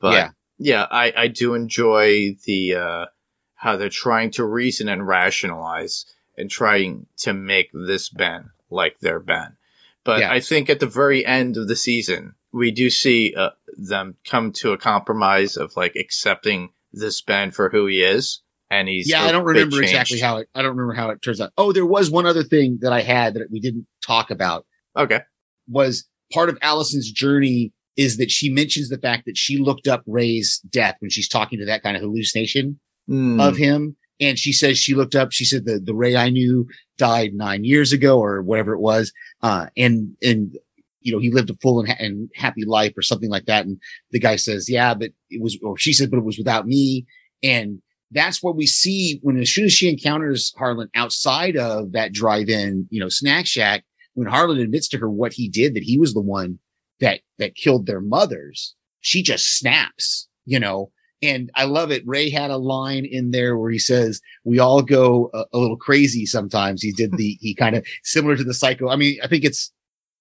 [0.00, 0.30] But Yeah.
[0.58, 3.06] yeah, I I do enjoy the uh,
[3.54, 9.20] how they're trying to reason and rationalize and trying to make this Ben like their
[9.20, 9.56] Ben.
[10.04, 10.32] But Yeah.
[10.32, 14.50] I think at the very end of the season, we do see uh, them come
[14.52, 19.22] to a compromise of like accepting this band for who he is, and he's yeah,
[19.24, 20.48] I don't remember exactly how it.
[20.54, 21.52] I don't remember how it turns out.
[21.56, 24.66] Oh, there was one other thing that I had that we didn't talk about.
[24.96, 25.20] Okay,
[25.68, 30.02] Was part of Allison's journey is that she mentions the fact that she looked up
[30.06, 33.40] Ray's death when she's talking to that kind of hallucination Hmm.
[33.40, 33.96] of him.
[34.20, 37.64] And she says she looked up, she said the, the Ray I knew died nine
[37.64, 39.12] years ago or whatever it was.
[39.42, 40.56] Uh, and, and,
[41.02, 43.66] you know, he lived a full and, ha- and happy life or something like that.
[43.66, 46.66] And the guy says, yeah, but it was, or she said, but it was without
[46.66, 47.06] me.
[47.42, 52.12] And that's what we see when as soon as she encounters Harlan outside of that
[52.12, 53.84] drive-in, you know, snack shack,
[54.14, 56.58] when Harlan admits to her what he did, that he was the one
[57.00, 62.02] that, that killed their mothers, she just snaps, you know, and I love it.
[62.04, 65.76] Ray had a line in there where he says, we all go a, a little
[65.76, 66.82] crazy sometimes.
[66.82, 68.88] He did the, he kind of similar to the psycho.
[68.88, 69.72] I mean, I think it's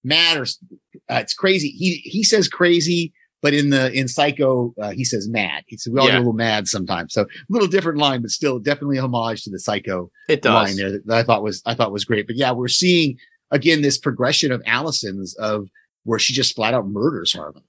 [0.03, 0.43] mad or
[1.09, 1.69] uh, it's crazy.
[1.69, 5.63] He, he says crazy, but in the, in psycho, uh, he says mad.
[5.67, 6.13] He said, we all Yeah.
[6.13, 7.13] get a little mad sometimes.
[7.13, 10.53] So a little different line, but still definitely a homage to the psycho it does.
[10.69, 12.27] line there that, that I thought was, I thought was great.
[12.27, 13.17] But yeah, we're seeing
[13.51, 15.67] again, this progression of Allison's of
[16.03, 17.63] where she just flat out murders Harlan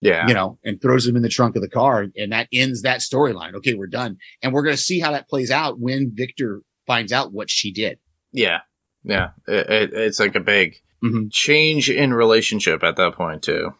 [0.00, 2.06] Yeah, you know, and throws him in the trunk of the car.
[2.16, 3.54] And that ends that storyline.
[3.54, 4.16] Okay, we're done.
[4.42, 7.70] And we're going to see how that plays out when Victor finds out what she
[7.72, 7.98] did.
[8.32, 8.60] yeah,
[9.04, 9.30] yeah.
[9.46, 11.30] It, it, it's like a big Mhm.
[11.30, 13.74] change in relationship at that point too.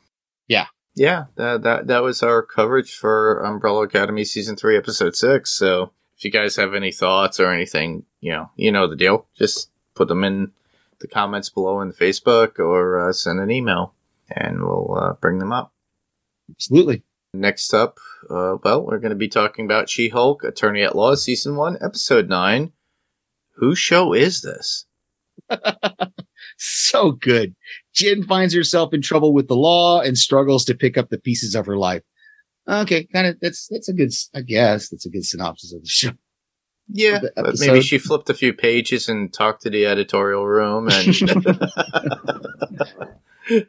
[0.47, 0.67] Yeah.
[0.95, 1.25] yeah.
[1.37, 5.51] That that that was our coverage for Umbrella Academy season three, episode six.
[5.53, 9.27] So if you guys have any thoughts or anything, you know, you know the deal.
[9.37, 10.53] Just put them in
[11.01, 13.95] the comments below in Facebook or uh, send an email,
[14.31, 15.73] and we'll uh, bring them up.
[16.51, 17.03] Absolutely.
[17.35, 17.99] Next up,
[18.31, 21.77] uh, well, we're going to be talking about She Hulk, Attorney at Law, season one,
[21.83, 22.73] episode nine.
[23.57, 24.87] Whose show is this?
[26.59, 27.55] So good.
[27.95, 31.55] Jen finds herself in trouble with the law and struggles to pick up the pieces
[31.55, 32.03] of her life.
[32.69, 33.39] Okay, kind of.
[33.41, 34.13] That's that's a good.
[34.35, 36.11] I guess that's a good synopsis of the show.
[36.89, 40.89] Yeah, the but maybe she flipped a few pages and talked to the editorial room,
[40.91, 41.15] and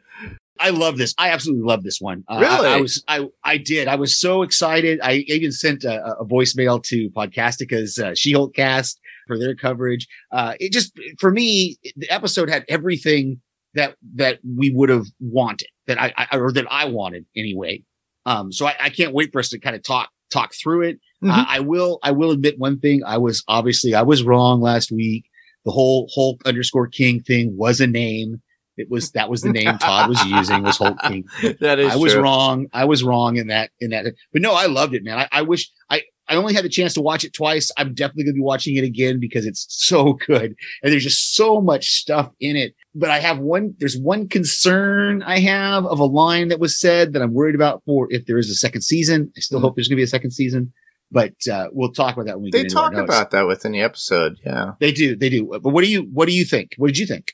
[0.60, 1.14] I love this.
[1.16, 2.24] I absolutely love this one.
[2.28, 2.66] Uh, Really?
[2.66, 3.88] I, I was, I, I did.
[3.88, 5.00] I was so excited.
[5.02, 10.08] I even sent a, a voicemail to Podcastica's uh, She-Hulk cast for their coverage.
[10.32, 13.40] Uh, it just, for me, the episode had everything
[13.74, 17.84] that, that we would have wanted that I, I, or that I wanted anyway.
[18.26, 21.00] Um, so I, I can't wait for us to kind of talk, talk through it.
[21.22, 21.30] Mhm.
[21.30, 23.02] Uh, I will, I will admit one thing.
[23.06, 25.24] I was obviously, I was wrong last week.
[25.64, 28.42] The whole Hulk underscore King thing was a name.
[28.76, 31.28] It was, that was the name Todd was using was Hulk King.
[31.60, 32.22] that is I was true.
[32.22, 32.66] wrong.
[32.72, 35.18] I was wrong in that, in that, but no, I loved it, man.
[35.18, 37.70] I, I wish I, I only had the chance to watch it twice.
[37.76, 40.54] I'm definitely going to be watching it again because it's so good.
[40.82, 42.74] And there's just so much stuff in it.
[42.94, 47.12] But I have one, there's one concern I have of a line that was said
[47.12, 49.32] that I'm worried about for if there is a second season.
[49.36, 49.62] I still Mhm.
[49.62, 50.72] hope there's going to be a second season,
[51.10, 53.46] but, uh, we'll talk about that when we They get into our talk about that
[53.48, 54.36] within the episode.
[54.46, 55.46] Yeah, They do, they do.
[55.62, 56.74] But what do you, what do you think?
[56.76, 57.32] What did you think?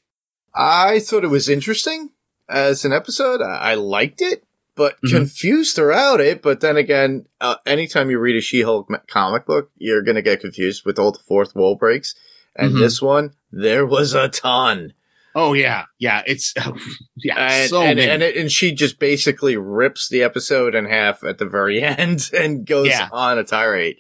[0.55, 2.11] I thought it was interesting
[2.49, 3.43] as an episode.
[3.43, 4.43] I, I liked it,
[4.77, 5.11] but Mhm.
[5.11, 6.43] confused throughout it.
[6.43, 10.85] But then again, uh, anytime you read a She-Hulk comic book, you're gonna get confused
[10.85, 12.15] with all the fourth wall breaks.
[12.55, 12.79] And Mhm.
[12.81, 14.93] this one, there was a ton.
[15.35, 15.85] Oh yeah.
[15.99, 16.23] Yeah.
[16.27, 16.55] It's,
[17.17, 17.37] yeah.
[17.39, 18.11] and so and, many.
[18.11, 22.31] and, it, and she just basically rips the episode in half at the very end
[22.33, 23.09] and goes Yeah.
[23.13, 23.97] on a tirade.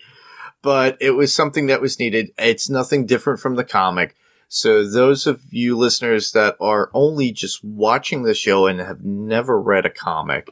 [0.62, 2.31] But it was something that was needed.
[2.39, 4.15] It's nothing different from the comic.
[4.49, 9.61] So those of you listeners that are only just watching the show and have never
[9.61, 10.49] read a comic,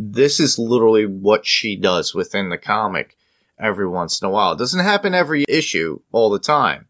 [0.00, 3.16] this is literally what she does within the comic
[3.58, 4.52] every once in a while.
[4.52, 6.88] It doesn't happen every issue all the time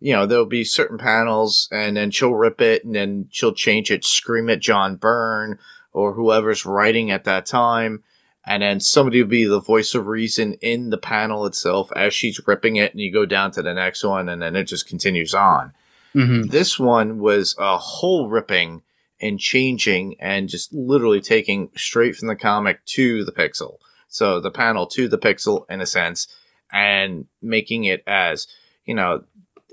[0.00, 3.90] you know, there'll be certain panels and then she'll rip it and then she'll change
[3.90, 5.58] it, scream at John Byrne
[5.92, 8.04] or whoever's writing at that time.
[8.46, 12.40] And then somebody will be the voice of reason in the panel itself as she's
[12.46, 15.34] ripping it and you go down to the next one and then it just continues
[15.34, 15.72] on.
[16.14, 16.50] Mhm.
[16.50, 18.82] This one was a whole ripping
[19.20, 23.78] and changing and just literally taking straight from the comic to the pixel.
[24.08, 26.28] So the panel to the pixel in a sense
[26.72, 28.46] and making it as,
[28.84, 29.24] you know,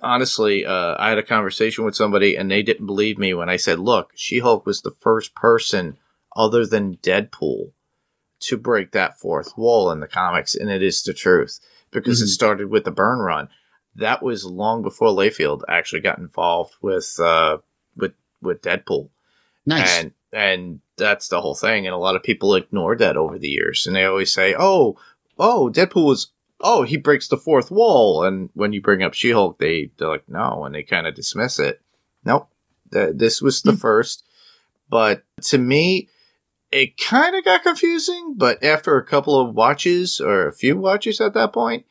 [0.03, 3.57] honestly, uh, I had a conversation with somebody and they didn't believe me when I
[3.57, 5.97] said, look, She Hulk was the first person
[6.35, 7.71] other than Deadpool
[8.41, 10.55] to break that fourth wall in the comics.
[10.55, 11.59] And it is the truth
[11.91, 12.29] because it Mhm.
[12.29, 13.49] started with the Byrne run.
[13.95, 17.59] That was long before Liefeld actually got involved with, uh,
[17.95, 19.09] with, with Deadpool.
[19.65, 19.99] Nice.
[19.99, 21.85] And, and that's the whole thing.
[21.85, 23.85] And a lot of people ignored that over the years.
[23.87, 24.97] And they always say, oh,
[25.37, 28.23] oh, Deadpool was, oh, he breaks the fourth wall.
[28.23, 31.15] And when you bring up She Hulk, they, they're like, no, and they kind of
[31.15, 31.81] dismiss it.
[32.23, 32.49] Nope.
[32.93, 33.77] Th- this was the hmm.
[33.77, 34.23] first.
[34.89, 36.09] But to me,
[36.71, 38.35] it kind of got confusing.
[38.37, 41.85] But after a couple of watches or a few watches at that point,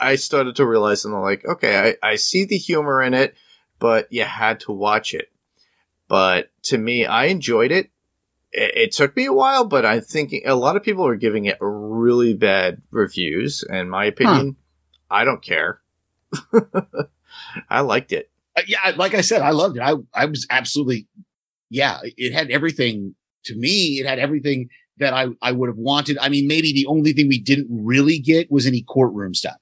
[0.00, 3.34] I started to realize, and I'm like, okay, I, I see the humor in it,
[3.78, 5.30] but you had to watch it.
[6.08, 7.90] But to me, I enjoyed it.
[8.50, 11.44] It, it took me a while, but I think a lot of people are giving
[11.44, 13.62] it really bad reviews.
[13.68, 14.56] In my opinion,
[15.10, 15.80] I don't care.
[17.70, 18.30] I liked it.
[18.56, 19.82] Uh, yeah, like I said, I loved it.
[19.82, 21.06] I I was absolutely,
[21.70, 22.00] yeah.
[22.02, 24.00] It had everything to me.
[24.00, 26.18] It had everything that I I would have wanted.
[26.20, 29.56] I mean, maybe the only thing we didn't really get was any courtroom stuff.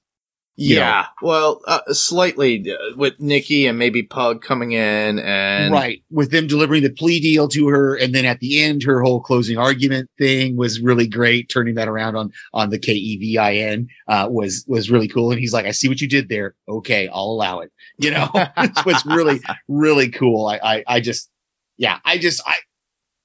[0.59, 6.31] Yeah, well, uh, slightly uh, with Nikki and maybe Pug coming in, and right, with
[6.31, 9.59] them delivering the plea deal to her, and then at the end, her whole closing
[9.59, 11.47] argument thing was really great.
[11.49, 15.07] Turning that around on on the K E V I N uh, was was really
[15.07, 15.29] cool.
[15.29, 16.55] And he's like, "I see what you did there.
[16.67, 20.45] Okay, I'll allow it." You know, it was really really cool.
[20.45, 21.31] I, I I just
[21.77, 22.57] yeah, I just I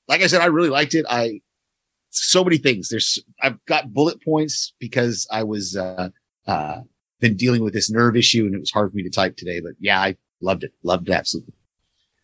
[0.08, 1.04] like I said, I really liked it.
[1.08, 1.40] I
[2.10, 2.88] so many things.
[2.88, 6.08] There's I've got bullet points because I was uh
[6.46, 6.80] uh
[7.22, 9.60] been dealing with this nerve issue and it was hard for me to type today.
[9.60, 10.74] But yeah, I loved it.
[10.82, 11.54] Loved it absolutely.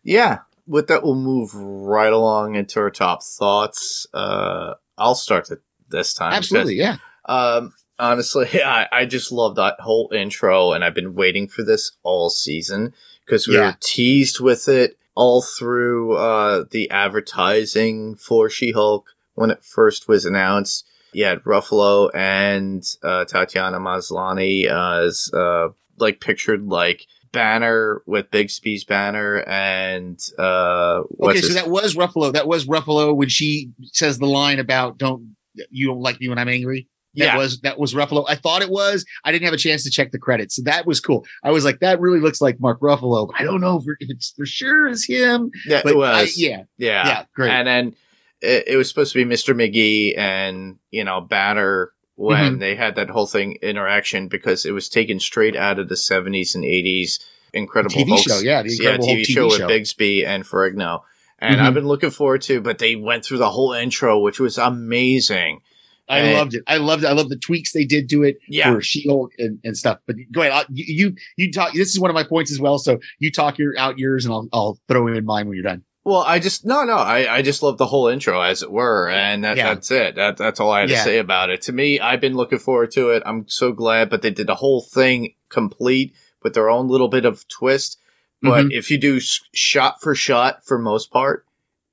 [0.03, 0.39] yeah.
[0.67, 4.05] With that, we'll move right along into our top thoughts.
[4.13, 6.33] Uh, I'll start it this time.
[6.33, 6.97] Absolutely, yeah.
[7.25, 11.93] Um, honestly, I, I just love that whole intro, and I've been waiting for this
[12.03, 12.93] all season
[13.25, 13.71] because we Yeah.
[13.71, 20.07] were teased with it all through uh, the advertising for She Hulk when it first
[20.07, 20.85] was announced.
[21.17, 28.83] Had Ruffalo and uh, Tatiana Maslany uh, as uh, like pictured like Banner with Bixby's
[28.85, 32.33] banner and uh, Okay, so his- that was Ruffalo.
[32.33, 35.35] That was Ruffalo when she says the line about "Don't
[35.69, 37.37] you don't like me when I'm angry." that Yeah.
[37.37, 38.23] was that was Ruffalo.
[38.27, 39.03] I thought it was.
[39.25, 41.25] I didn't have a chance to check the credits, so that was cool.
[41.43, 43.27] I was like, that really looks like Mark Ruffalo.
[43.27, 45.51] But I don't know if, it's for sure is him.
[45.65, 46.37] Yeah, But it I- was.
[46.37, 47.49] yeah, yeah, yeah, great.
[47.51, 47.95] And then
[48.41, 49.53] it, it was supposed to be Mr.
[49.55, 52.59] McGee and you know Banner when Mm-hmm.
[52.59, 56.53] they had that whole thing interaction because it was taken straight out of the seventies
[56.55, 57.19] and eighties
[57.53, 59.59] Incredible TV Hulk, show, yeah, the Incredible yeah, Hulk TV, TV show show.
[59.65, 61.01] with Bixby and Ferrigno.
[61.39, 61.61] And Mhm.
[61.63, 65.61] I've been looking forward to, but they went through the whole intro, which was amazing.
[66.09, 66.63] I And- loved it.
[66.67, 67.07] I loved it.
[67.07, 68.73] I love the tweaks they did to it Yeah.
[68.73, 69.99] for She-Hulk and, and stuff.
[70.05, 70.51] But go ahead.
[70.53, 71.73] I'll- You, you you talk.
[71.73, 72.77] This is one of my points as well.
[72.79, 75.83] So you talk your out yours, and I'll I'll throw in mine when you're done.
[76.05, 76.95] Well, I just no, no.
[76.95, 79.73] I, I just love the whole intro, as it were, and that, Yeah.
[79.73, 80.15] that's it.
[80.15, 80.97] That that's all I had Yeah.
[80.97, 81.61] to say about it.
[81.63, 83.21] To me, I've been looking forward to it.
[83.25, 87.25] I'm so glad, but they did the whole thing complete with their own little bit
[87.25, 87.99] of twist.
[88.41, 88.71] But Mm-hmm.
[88.71, 89.19] if you do
[89.53, 91.45] shot for shot, for most part,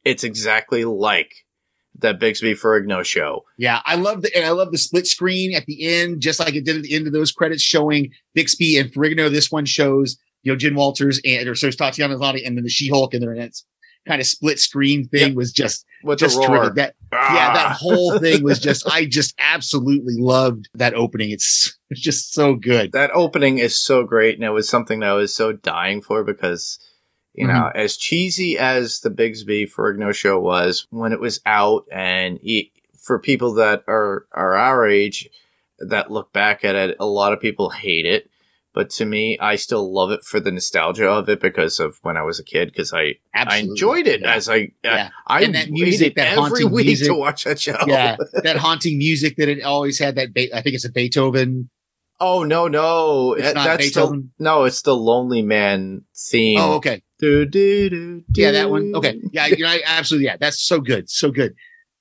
[0.04, 1.44] it's exactly like
[1.98, 3.44] that Bixby Ferrigno show.
[3.56, 6.54] Yeah, I love the and I love the split screen at the end, just like
[6.54, 9.28] it did at the end of those credits showing Bixby and Ferrigno.
[9.30, 12.70] This one shows you know Jen Walters and or shows Tatiana Maslany and then the
[12.70, 13.64] She-Hulk and then it's
[14.06, 15.34] kind of split screen thing Yep.
[15.36, 16.56] was just With just the roar.
[16.70, 16.74] terrific.
[16.76, 17.76] That yeah, that Ah.
[17.78, 21.30] whole thing was just I just absolutely loved that opening.
[21.30, 22.92] It's it's just so good.
[22.92, 26.22] that opening is so great and it was something that I was so dying for
[26.24, 26.78] because
[27.34, 27.78] you know Mm-hmm.
[27.78, 32.38] as cheesy as the Bixby Ferrigno show was when it was out and
[33.00, 35.28] for people that are are our age
[35.78, 38.30] that look back at it a lot of people hate it
[38.76, 42.16] but to me I still love it for the nostalgia of it because of when
[42.16, 43.70] I was a kid because I I Absolutely.
[43.70, 44.34] enjoyed it Yeah.
[44.34, 45.08] as I Yeah.
[45.26, 47.08] I And that music, that every haunting week music.
[47.08, 50.14] to watch that show yeah, that haunting music that it always had.
[50.14, 51.70] That Be- I think it's a Beethoven.
[52.20, 54.30] oh no no It's that's the Beethoven.
[54.38, 57.02] no it's the Lonely Man theme Oh, okay.
[57.18, 58.94] Do, do, do, Yeah, that one.
[58.94, 59.18] Okay.
[59.32, 59.80] Yeah, you're right.
[59.86, 60.26] Absolutely.
[60.26, 61.08] Yeah, that's so good.
[61.08, 61.54] So good.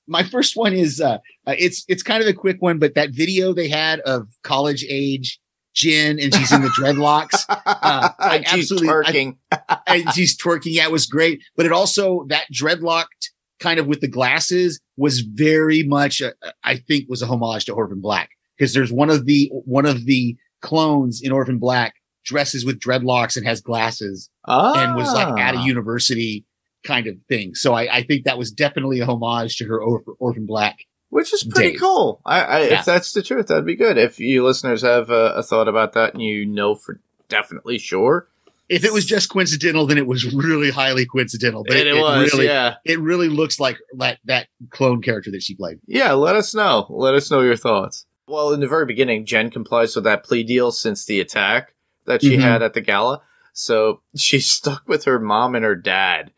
[0.06, 3.10] My first one is uh, uh it's it's kind of a quick one, but that
[3.22, 5.40] video they had of college age
[5.76, 9.36] Jen and she's in the dreadlocks Uh, I She's absolutely- I- twerking.
[9.86, 10.72] and she's twerking.
[10.72, 11.42] Yeah, it was great.
[11.56, 16.32] But it also that dreadlocked kind of with the glasses was very much uh,
[16.64, 20.04] I think was a homage to Orphan Black because there's one of the one of
[20.06, 25.54] the clones in Orphan Black dresses with dreadlocks and has glasses and was like at
[25.54, 25.64] a Ah.
[25.64, 26.44] university
[26.84, 27.54] kind of thing.
[27.54, 30.76] So I, I think that was definitely a homage to her Or- Orphan Black.
[31.10, 31.80] Which is pretty Dave.
[31.80, 32.20] cool.
[32.24, 32.78] I, I Yeah.
[32.80, 33.98] if that's the truth, that'd be good.
[33.98, 38.28] If you listeners have a, a thought about that and you know for definitely sure,
[38.68, 41.62] If it was just coincidental, then it was really highly coincidental.
[41.66, 45.30] But and it, it, was, really, yeah, it really looks like that that clone character
[45.30, 45.78] that she played.
[45.86, 46.12] yeah.
[46.12, 46.86] Let us know.
[46.90, 48.06] Let us know your thoughts.
[48.28, 51.74] Well, in the very beginning, Jen complies with that plea deal since the attack
[52.06, 52.40] that she Mhm.
[52.40, 53.22] had at the gala.
[53.52, 56.32] So she's stuck with her mom and her dad,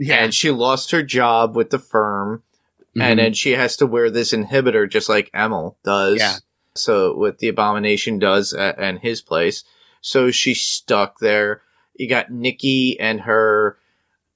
[0.00, 2.42] Yeah, and she lost her job with the firm.
[2.98, 3.02] Mhm.
[3.02, 6.18] and then she has to wear this inhibitor just like Emil does.
[6.18, 6.36] Yeah.
[6.74, 9.64] So what the abomination does at, and his place.
[10.00, 11.62] So she's stuck there.
[11.96, 13.78] You got Nikki and her.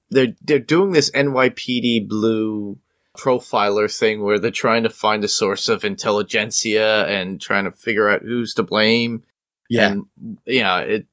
[0.09, 2.77] They're they're doing this NYPD blue
[3.17, 8.09] profiler thing where they're trying to find a source of intelligentsia and trying to figure
[8.09, 9.23] out who's to blame.
[9.69, 11.05] yeah, And yeah, it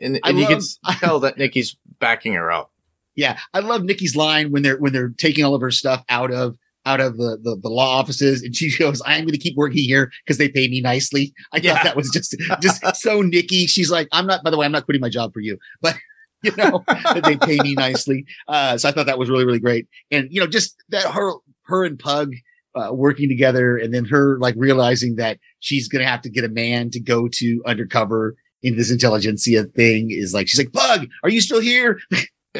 [0.00, 2.70] and, and you can love- s- tell that Nikki's backing her up.
[3.14, 3.38] yeah.
[3.54, 6.56] I love Nikki's line when they're when they're taking all of her stuff out of
[6.86, 9.84] out of the the, the law offices, and she goes, "I'm going to keep working
[9.84, 11.74] here because they pay me nicely." I Yeah.
[11.74, 13.66] thought that was just just so Nikki.
[13.66, 15.96] She's like, "I'm not." By the way, I'm not quitting my job for you, but.
[16.42, 16.84] You know
[17.24, 19.88] they pay me nicely, uh, so I thought that was really, really great.
[20.12, 21.32] And you know, just that her,
[21.64, 22.34] her and Pug
[22.76, 26.48] uh, working together, and then her like realizing that she's gonna have to get a
[26.50, 31.30] man to go to undercover in this intelligentsia thing is like she's like, Pug, are
[31.30, 31.98] you still here?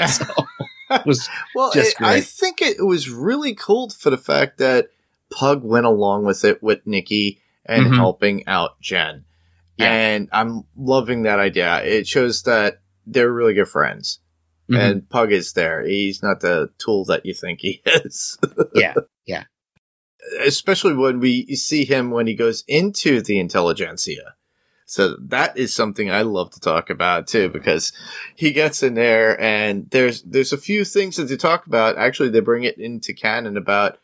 [0.09, 0.25] So,
[1.07, 4.89] was Well, it, I think it was really cool for the fact that
[5.31, 7.97] Pug went along with it with Nikki and Mhm.
[7.97, 9.25] helping out Jen.
[9.77, 9.91] Yeah.
[9.93, 11.83] And I'm loving that idea.
[11.85, 14.21] It shows that they're really good friends.
[14.71, 14.79] Mhm.
[14.79, 15.85] And Pug is there.
[15.87, 18.39] He's not the tool that you think he is.
[18.75, 18.95] Yeah,
[19.27, 19.45] yeah.
[20.41, 24.35] Especially when we see him when he goes into the intelligentsia.
[24.87, 27.93] So that is something I love to talk about too, because
[28.37, 31.99] he gets in there and there's there's a few things that they talk about.
[31.99, 33.99] Actually, they bring it into canon about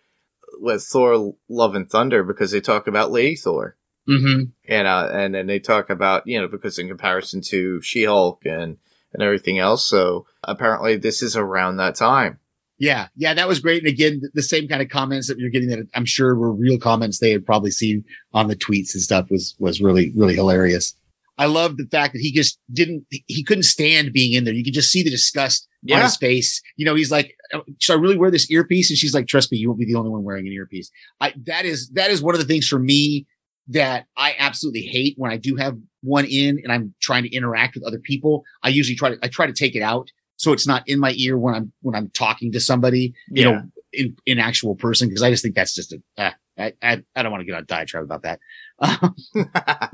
[0.60, 3.76] with Thor: Love and Thunder because they talk about Lady Thor,
[4.08, 4.50] mm-hmm.
[4.68, 8.44] and uh, and then they talk about you know because in comparison to She Hulk
[8.44, 8.76] and
[9.12, 9.86] and everything else.
[9.86, 12.40] So apparently, this is around that time.
[12.82, 13.84] Yeah, yeah, that was great.
[13.84, 16.80] And again, the same kind of comments that you're getting that I'm sure were real
[16.80, 18.04] comments they had probably seen
[18.34, 20.96] on the tweets and stuff was was really really hilarious.
[21.38, 24.52] I love the fact that he just didn't he couldn't stand being in there.
[24.52, 26.60] You could just see the disgust on his face.
[26.76, 29.52] You know, he's like, "Oh, "Should I really wear this earpiece?" And she's like, "Trust
[29.52, 32.20] me, you won't be the only one wearing an earpiece." I that is that is
[32.20, 33.28] one of the things for me
[33.68, 37.76] that I absolutely hate when I do have one in and I'm trying to interact
[37.76, 38.42] with other people.
[38.64, 40.10] I usually try to, I try to take it out.
[40.42, 43.50] So it's not in my ear when I'm, when I'm talking to somebody, you Yeah.
[43.52, 43.62] know,
[43.92, 45.08] in, in actual person.
[45.08, 47.54] Cause I just think that's just a, uh, I, I, I don't want to get
[47.54, 48.40] on a diatribe about that.
[48.80, 49.14] Um,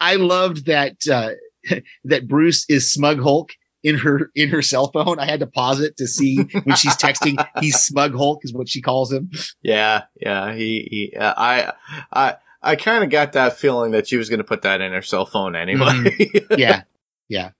[0.00, 1.30] I loved that, uh,
[2.04, 3.50] that Bruce is Smug Hulk
[3.82, 5.18] in her, in her cell phone.
[5.18, 8.68] I had to pause it to see when she's texting, he's Smug Hulk is what
[8.68, 9.28] she calls him.
[9.60, 10.54] yeah, yeah.
[10.54, 11.72] He, he uh, I,
[12.12, 14.92] I, I kind of got that feeling that she was going to put that in
[14.92, 16.16] her cell phone anyway.
[16.56, 16.82] Yeah,
[17.28, 17.50] yeah.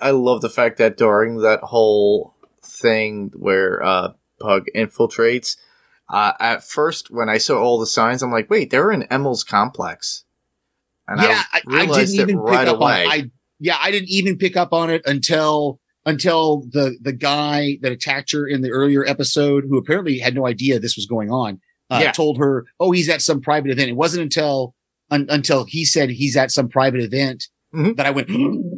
[0.00, 5.56] I love the fact that during that whole thing where uh, Pug infiltrates,
[6.08, 9.44] uh, at first when I saw all the signs, I'm like, wait, they're in Emil's
[9.44, 10.24] complex.
[11.06, 13.04] And yeah, I, I didn't even right pick up away.
[13.06, 13.24] on it.
[13.24, 13.30] I
[13.60, 18.32] yeah, I didn't even pick up on it until until the the guy that attacked
[18.32, 22.00] her in the earlier episode, who apparently had no idea this was going on, uh,
[22.02, 22.12] Yeah.
[22.12, 24.74] told her, "Oh, he's at some private event." It wasn't until
[25.10, 27.96] un, until he said he's at some private event Mhm.
[27.96, 28.28] that I went,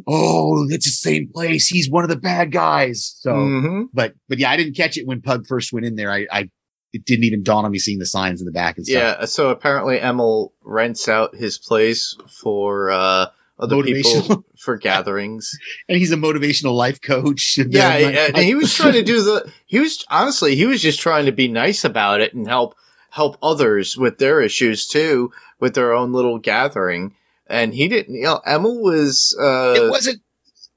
[0.07, 1.67] "Oh, it's the same place.
[1.67, 3.85] He's one of the bad guys." So, Mhm.
[3.93, 6.11] but but yeah, I didn't catch it when Pug first went in there.
[6.11, 6.49] I, I
[6.93, 9.17] it didn't even dawn on me seeing the signs in the back and stuff.
[9.19, 13.27] Yeah, so apparently Emil rents out his place for uh,
[13.57, 15.49] other people for gatherings.
[15.87, 17.57] and he's a motivational life coach.
[17.59, 19.49] And Yeah, then, and like, he was trying to do the.
[19.67, 22.75] He was honestly, he was just trying to be nice about it and help
[23.11, 25.31] help others with their issues too,
[25.61, 27.13] with their own little gathering.
[27.51, 28.15] And he didn't.
[28.15, 29.37] You know, Emil was.
[29.39, 30.21] Uh, it wasn't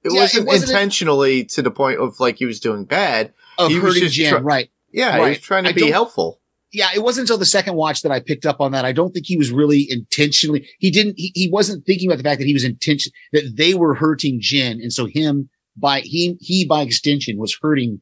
[0.03, 2.85] it yeah, it wasn't wasn't a- intentionally to the point of like he was doing
[2.85, 3.33] bad.
[3.59, 4.69] of He was hurting try- right?
[4.93, 6.41] Yeah, he was trying to I be helpful.
[6.73, 8.85] Yeah, it wasn't until the second watch that I picked up on that.
[8.85, 10.69] I don't think he was really intentionally.
[10.81, 11.15] He didn't.
[11.17, 14.39] He, he wasn't thinking about the fact that he was intention that they were hurting
[14.41, 18.01] Jen, and so him by he he by extension was hurting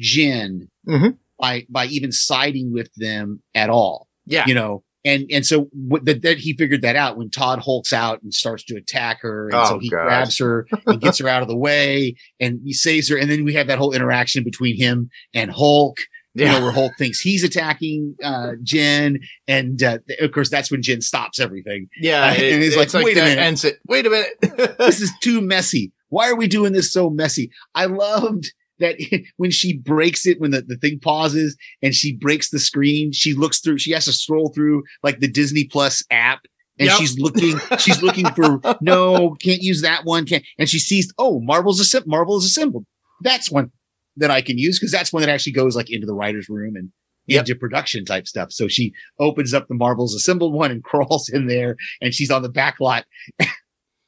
[0.00, 1.16] Jen Mhm.
[1.38, 4.08] by by even siding with them at all.
[4.26, 4.82] Yeah, You know.
[5.04, 5.68] And, and so
[6.02, 9.48] that, that he figured that out when Todd hulks out and starts to attack her.
[9.52, 10.04] And so Oh, he God.
[10.04, 13.16] grabs her and gets her out of the way and he saves her.
[13.18, 15.98] And then we have that whole interaction between him and Hulk
[16.36, 20.82] you know, where Hulk thinks he's attacking uh, Jen, and uh, of course that's when
[20.82, 21.88] Jen stops everything.
[22.00, 22.32] yeah.
[22.32, 23.78] and It, he's like, like, "Wait a minute." ends it.
[23.86, 24.76] Wait a minute.
[24.78, 25.92] This is too messy.
[26.08, 27.52] Why are we doing this so messy?
[27.76, 28.96] I loved that
[29.36, 33.34] when she breaks it, when the, the thing pauses and she breaks the screen, she
[33.34, 33.78] looks through.
[33.78, 36.40] She has to scroll through like the Disney Plus app.
[36.78, 36.98] And Yep.
[36.98, 40.26] she's looking, she's looking for, no, can't use that one.
[40.26, 42.84] Can't, and she sees, oh, Marvel's assembled, Marvel is assembled.
[43.22, 43.70] That's one
[44.16, 46.74] that I can use because that's one that actually goes like into the writer's room
[46.76, 46.90] and
[47.26, 47.40] Yep.
[47.40, 48.52] into production type stuff.
[48.52, 52.42] So she opens up the Marvel's assembled one and crawls in there and she's on
[52.42, 53.04] the back lot,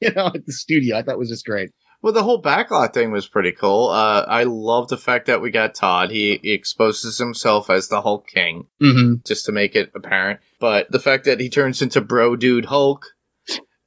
[0.00, 0.96] you know, at the studio.
[0.98, 1.70] I thought it was just great.
[2.02, 3.88] Well, the whole backlot thing was pretty cool.
[3.88, 6.10] Uh, I love the fact that we got Todd.
[6.10, 9.22] He, he exposes himself as the Hulk King, Mm-hmm.
[9.24, 10.40] just to make it apparent.
[10.60, 13.06] But the fact that he turns into Bro Dude Hulk,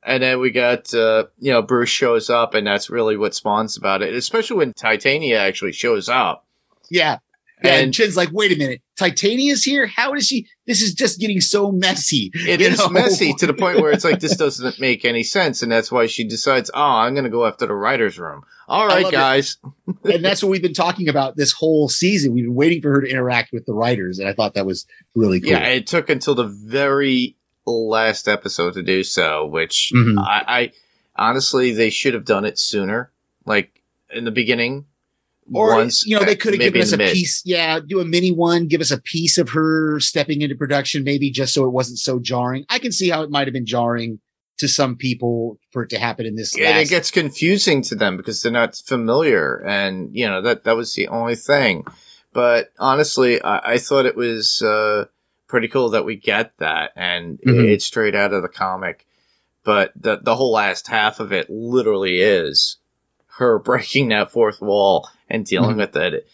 [0.03, 3.77] and then we got, uh, you know, Bruce shows up, and that's really what spawns
[3.77, 6.45] about it, especially when Titania actually shows up.
[6.89, 7.19] Yeah.
[7.63, 7.71] Yeah.
[7.75, 8.81] And, And- Chin's like, wait a minute.
[8.97, 9.87] Titania's here?
[9.87, 10.47] How is she?
[10.67, 12.31] This is just getting so messy.
[12.33, 12.89] It is know?
[12.89, 15.61] messy to the point where it's like, this doesn't make any sense.
[15.63, 18.43] And that's why she decides, oh, I'm going to go after the writer's room.
[18.67, 19.57] All right, guys.
[20.03, 22.33] and that's what we've been talking about this whole season.
[22.33, 24.19] We've been waiting for her to interact with the writers.
[24.19, 24.85] And I thought that was
[25.15, 25.49] really cool.
[25.51, 27.35] Yeah, it took until the very
[27.65, 30.17] last episode to do so, which Mhm.
[30.19, 30.71] I, I
[31.15, 33.11] honestly they should have done it sooner,
[33.45, 33.81] like
[34.11, 34.85] in the beginning.
[35.53, 37.13] Or, once, you know, they could have given us a mid.
[37.13, 37.41] piece.
[37.45, 37.79] Yeah.
[37.79, 41.53] Do a mini one, give us a piece of her stepping into production, maybe just
[41.53, 42.65] so it wasn't so jarring.
[42.69, 44.19] I can see how it might have been jarring
[44.59, 46.53] to some people for it to happen in this.
[46.57, 50.75] and it gets confusing to them because they're not familiar, and you know that that
[50.75, 51.85] was the only thing.
[52.33, 55.05] But honestly, I, I thought it was uh,
[55.47, 57.69] pretty cool that we get that, and Mhm.
[57.69, 59.05] it's straight out of the comic.
[59.63, 62.77] But the the whole last half of it literally is
[63.37, 65.77] her breaking that fourth wall and dealing Mhm.
[65.77, 66.27] with it.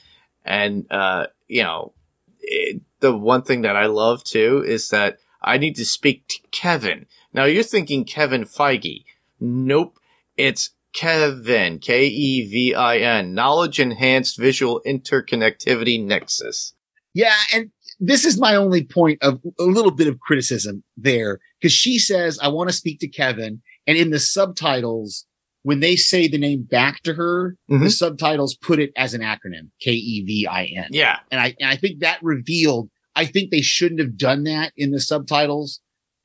[0.44, 1.94] And uh, you know,
[2.42, 6.38] it, the one thing that I love too is that I need to speak to
[6.52, 7.06] Kevin.
[7.34, 9.04] Now you're thinking Kevin Feige.
[9.40, 10.00] Nope.
[10.38, 11.80] It's Kevin.
[11.80, 13.34] K E V I N.
[13.34, 16.74] Knowledge Enhanced Visual Interconnectivity Nexus.
[17.14, 21.72] Yeah, and this is my only point of a little bit of criticism there because
[21.74, 23.62] she says, I want to speak to Kevin.
[23.88, 25.26] And in the subtitles,
[25.66, 27.92] when they say the name back to her, the Mhm.
[27.92, 30.90] subtitles put it as an acronym, K E V I N.
[30.92, 31.18] Yeah.
[31.32, 34.92] And I, and I think that revealed, I think they shouldn't have done that in
[34.92, 35.82] the subtitles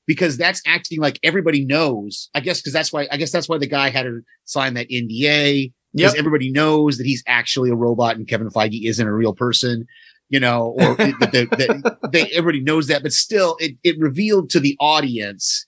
[0.07, 2.28] because that's acting like everybody knows.
[2.34, 4.88] I guess because that's why, I guess that's why the guy had her sign that
[4.91, 6.18] NDA because Yep.
[6.18, 9.86] everybody knows that he's actually a robot and Kevin Feige isn't a real person,
[10.28, 14.76] you know, or that they, everybody knows that, but still it, it revealed to the
[14.80, 15.64] audience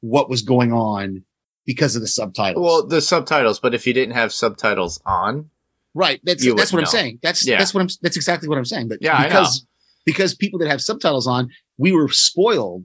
[0.00, 1.24] what was going on
[1.66, 2.64] because of the subtitles.
[2.64, 5.50] Well, the subtitles, but if you didn't have subtitles on,
[5.94, 6.20] right.
[6.24, 7.18] That's you that's what wouldn't I'm saying.
[7.22, 7.58] That's Yeah.
[7.58, 7.88] that's what I'm.
[8.02, 8.88] That's exactly what I'm saying.
[8.88, 9.66] But Yeah, because
[10.04, 12.84] because people that have subtitles on, we were spoiled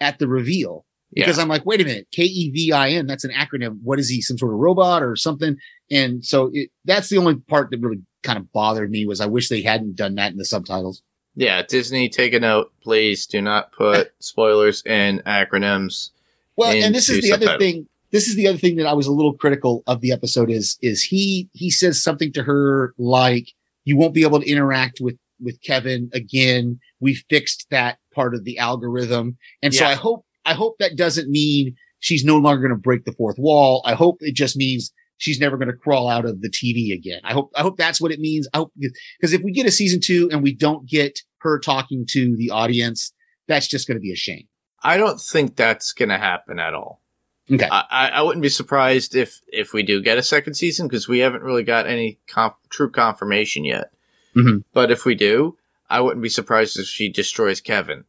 [0.00, 0.84] at the reveal.
[1.10, 3.78] yeah, because I'm like, wait a minute, K E V I N, that's an acronym.
[3.82, 5.56] What is he, some sort of robot or something?
[5.90, 9.26] And so it, that's the only part that really kind of bothered me was I
[9.26, 11.02] wish they hadn't done that in the subtitles.
[11.34, 11.62] yeah.
[11.62, 13.26] Disney, take a note, please.
[13.26, 16.10] Do not put spoilers and acronyms.
[16.56, 17.86] Well, and this is the other thing.
[18.10, 20.78] This is the other thing that I was a little critical of the episode is,
[20.80, 23.48] is he, he says something to her like,
[23.84, 26.78] you won't be able to interact with, with Kevin again.
[27.00, 29.36] We fixed that part of the algorithm.
[29.62, 33.04] And so I hope, I hope that doesn't mean she's no longer going to break
[33.04, 33.82] the fourth wall.
[33.84, 37.20] I hope it just means she's never going to crawl out of the TV again.
[37.24, 38.48] I hope, I hope that's what it means.
[38.54, 42.06] I hope, because if we get a season two and we don't get her talking
[42.10, 43.12] to the audience,
[43.46, 44.48] that's just going to be a shame.
[44.82, 47.02] I don't think that's going to happen at all.
[47.50, 47.68] Okay.
[47.70, 51.08] I, I I wouldn't be surprised if if we do get a second season because
[51.08, 53.90] we haven't really got any conf- true confirmation yet.
[54.36, 54.64] Mhm.
[54.72, 55.56] But if we do,
[55.88, 58.04] I wouldn't be surprised if she destroys Kevin.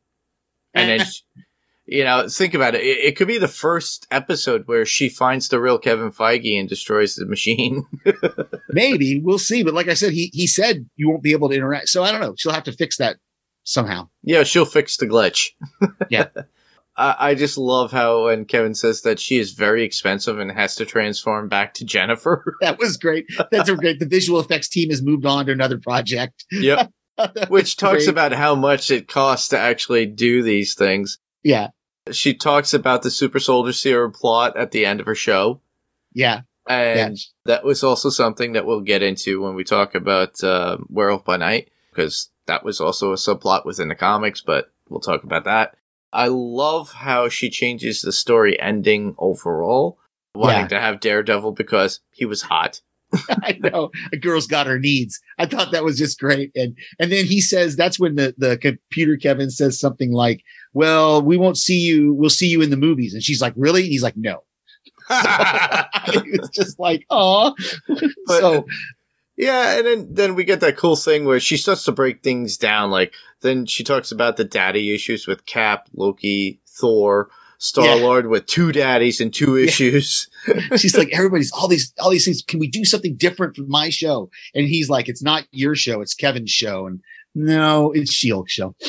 [0.74, 1.22] And then, she-
[1.92, 2.82] you know, think about it.
[2.84, 2.98] it.
[3.00, 7.16] It could be the first episode where she finds the real Kevin Feige and destroys
[7.16, 7.84] the machine.
[8.70, 9.64] Maybe we'll see.
[9.64, 11.90] But like I said, he he said you won't be able to interact.
[11.90, 12.36] So I don't know.
[12.38, 13.18] She'll have to fix that
[13.64, 14.10] somehow.
[14.24, 15.50] yeah, she'll fix the glitch.
[16.10, 16.28] Yeah.
[17.00, 20.76] I, I just love how when Kevin says that she is very expensive and has
[20.76, 22.58] to transform back to Jennifer.
[22.62, 23.26] That was great.
[23.52, 24.00] That's a great.
[24.00, 26.46] The visual effects team has moved on to another project.
[26.52, 26.92] yep.
[27.48, 28.10] Which talks great.
[28.10, 31.20] about how much it costs to actually do these things.
[31.42, 31.70] yeah,
[32.12, 35.62] She talks about the super soldier serum plot at the end of her show.
[36.14, 37.24] yeah, And yeah.
[37.46, 41.38] that was also something that we'll get into when we talk about uh, Werewolf by
[41.38, 45.76] Night, because that was also a subplot within the comics, but we'll talk about that.
[46.14, 49.98] I love how she changes the story ending overall,
[50.36, 50.68] wanting Yeah.
[50.70, 52.82] to have Daredevil because he was hot.
[53.44, 55.20] I know a girl's got her needs.
[55.40, 56.52] I thought that was just great.
[56.56, 60.44] And and then he says that's when the the computer Kevin says something like,
[60.74, 62.14] "Well, we won't see you.
[62.14, 64.44] We'll see you in the movies." And she's like, "Really?" And he's like, "No."
[65.10, 67.56] it's just like, oh.
[68.28, 68.66] So
[69.40, 72.58] Yeah, and then then we get that cool thing where she starts to break things
[72.58, 72.92] down.
[72.92, 78.48] Like then she talks about the daddy issues with Cap, Loki, Thor, Star Lord with
[78.48, 80.30] two daddies and two issues.
[80.76, 82.42] she's like, everybody's all these all these things.
[82.42, 84.30] Can we do something different from my show?
[84.54, 86.86] And he's like, it's not your show, it's Kevin's show.
[86.88, 87.00] And
[87.34, 88.76] no, it's Shield show.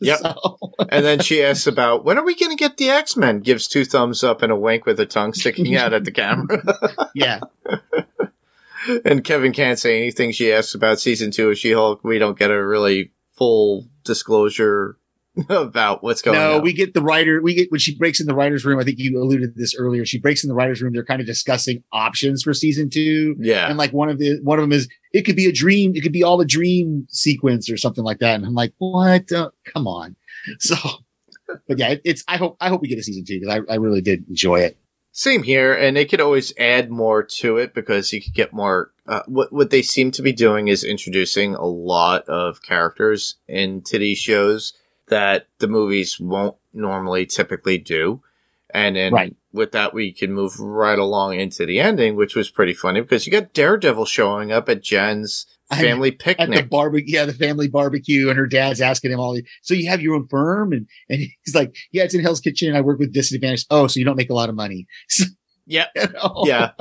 [0.00, 0.18] Yep.
[0.20, 0.58] So-
[0.90, 3.40] and then she asks about when are we going to get the X Men?
[3.40, 6.62] Gives two thumbs up and a wink with her tongue sticking out at the camera.
[7.16, 7.40] yeah.
[9.04, 10.32] And Kevin can't say anything.
[10.32, 12.02] She asks about season two of She Hulk.
[12.04, 14.98] We don't get a really full disclosure
[15.48, 16.62] about what's going no, on.
[16.62, 17.40] we get the writer.
[17.40, 18.80] We get when she breaks in the writer's room.
[18.80, 20.04] I think you alluded to this earlier.
[20.04, 20.92] She breaks in the writer's room.
[20.92, 23.36] They're kind of discussing options for season two.
[23.38, 23.68] yeah.
[23.68, 25.92] And like one of the one of them is it could be a dream.
[25.94, 28.34] It could be all a dream sequence or something like that.
[28.36, 29.30] And I'm like, what?
[29.30, 30.16] Uh, come on.
[30.60, 30.76] So,
[31.66, 32.24] but yeah, it, it's.
[32.26, 34.60] I hope I hope we get a season two because I, I really did enjoy
[34.60, 34.78] it.
[35.18, 38.92] Same here, and they could always add more to it because you could get more.
[39.04, 43.98] Uh, what what they seem to be doing is introducing a lot of characters into
[43.98, 44.74] these shows
[45.08, 48.22] that the movies won't normally typically do,
[48.70, 49.36] and then Right.
[49.52, 53.26] with that we can move right along into the ending, which was pretty funny because
[53.26, 58.30] you got Daredevil showing up at Jen's Family At the barbecue, yeah, the family barbecue,
[58.30, 59.38] and her dad's asking him all.
[59.62, 62.68] So you have your own firm, and and he's like, yeah, it's in Hell's Kitchen.
[62.68, 63.66] And I work with disadvantaged.
[63.68, 64.86] Oh, so you don't make a lot of money.
[65.08, 65.24] So,
[65.66, 65.88] Yep.
[65.96, 66.42] you know?
[66.46, 66.70] yeah.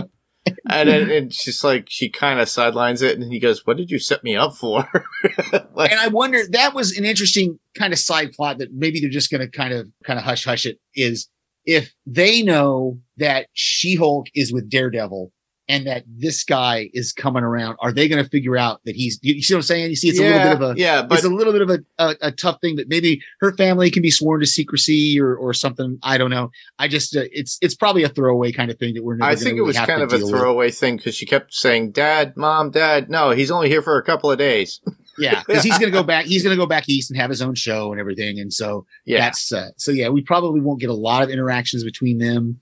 [0.69, 3.91] And then and she's like, she kind of sidelines it, and he goes, "What did
[3.91, 4.87] you set me up for?"
[5.73, 9.09] like, and I wonder that was an interesting kind of side plot that maybe they're
[9.09, 11.27] just going to kind of kind of hush hush it is
[11.65, 15.33] if they know that She-Hulk is with Daredevil
[15.69, 19.19] and that this guy is coming around, are they going to figure out that he's?
[19.21, 19.89] You see what I'm saying?
[19.89, 21.69] You see, it's a little bit of a yeah, but it's a little bit of
[21.69, 25.35] a, a, a tough thing that maybe her family can be sworn to secrecy or,
[25.35, 25.99] or something.
[26.03, 26.51] I don't know.
[26.79, 29.35] I just, uh, it's, it's probably a throwaway kind of thing that we're never I
[29.35, 30.35] think it was kind of a deal with.
[30.35, 34.03] throwaway thing because she kept saying, "Dad, Mom, Dad." No, he's only here for a
[34.03, 34.79] couple of days.
[35.19, 35.41] Yeah.
[35.43, 37.41] Cause he's going to go back, he's going to go back east and have his
[37.41, 38.39] own show and everything.
[38.39, 41.83] And so Yeah, that's, uh, so yeah, we probably won't get a lot of interactions
[41.83, 42.59] between them,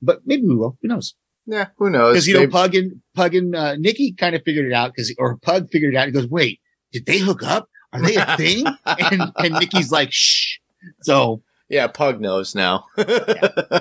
[0.00, 0.76] but maybe we will.
[0.82, 1.14] Who knows?
[1.46, 1.68] Yeah.
[1.76, 2.14] Who knows?
[2.16, 4.92] Cause you know, They- Pug and, Pug and, uh, Nikki kind of figured it out
[4.94, 6.06] because, or Pug figured it out.
[6.06, 6.60] He goes, wait,
[6.92, 7.68] did they hook up?
[7.92, 8.66] Are they a thing?
[8.86, 10.58] and, and Nikki's like, shh.
[11.02, 13.04] So yeah, Pug knows now Yeah,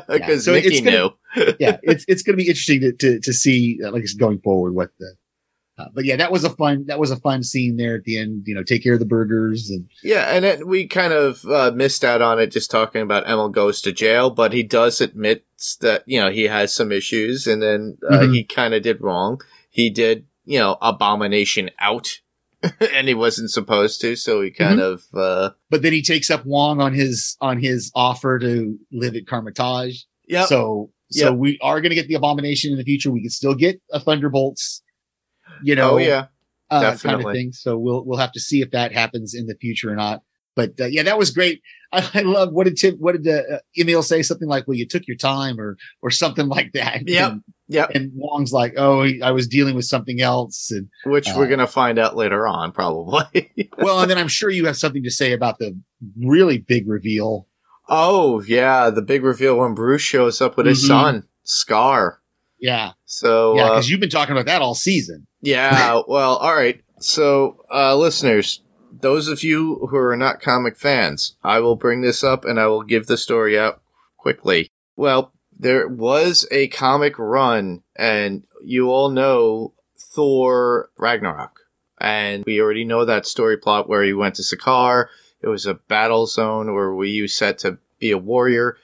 [0.07, 0.97] because so it's Nikki gonna-
[1.35, 1.53] knew.
[1.59, 4.19] yeah, it's it's going to be interesting to to to see, uh, like I said,
[4.19, 5.13] going forward, what the
[5.81, 8.17] Uh, but yeah, that was a fun that was a fun scene there at the
[8.19, 8.43] end.
[8.45, 11.71] You know, take care of the burgers and Yeah, and then we kind of uh,
[11.75, 15.45] missed out on it just talking about Emil goes to jail, but he does admit
[15.81, 18.33] that, you know, he has some issues and then uh, Mhm.
[18.33, 19.41] he kind of did wrong.
[19.69, 22.19] He did, you know, abomination out
[22.93, 26.45] and he wasn't supposed to, so he kind of, uh, but then he takes up
[26.45, 29.95] Wong on his on his offer to live at Kamar-Taj.
[30.27, 30.45] yeah.
[30.45, 31.37] So so Yep.
[31.39, 33.11] we are going to get the abomination in the future.
[33.11, 34.80] We can still get a Thunderbolts,
[35.63, 36.25] you know, oh, yeah.
[36.69, 37.51] uh, kind of thing.
[37.53, 40.21] So we'll we'll have to see if that happens in the future or not.
[40.55, 41.61] But uh, yeah, that was great.
[41.93, 44.21] I, I love what did Tim, what did uh, Emil say?
[44.21, 47.07] Something like, "Well, you took your time," or or something like that.
[47.07, 47.35] Yeah,
[47.67, 47.87] yeah.
[47.93, 51.59] And Wong's like, "Oh, I was dealing with something else," and Which uh, we're going
[51.59, 53.69] to find out later on, probably.
[53.77, 55.77] well, and then I'm sure you have something to say about the
[56.21, 57.47] really big reveal.
[57.89, 58.89] oh, yeah.
[58.89, 60.87] The big reveal when Bruce shows up with his Mhm.
[60.87, 62.21] son, Scar.
[62.57, 65.27] Yeah, So, yeah, uh, because you've been talking about that all season.
[65.41, 66.81] Yeah, well, all right.
[66.99, 68.61] So, uh, listeners,
[68.91, 72.67] those of you who are not comic fans, I will bring this up and I
[72.67, 73.81] will give the story out
[74.17, 74.69] quickly.
[74.95, 81.59] Well, there was a comic run, and you all know Thor Ragnarok.
[81.99, 85.07] And we already know that story plot where he went to Sakaar.
[85.41, 88.77] It was a battle zone where we was set to be a warrior.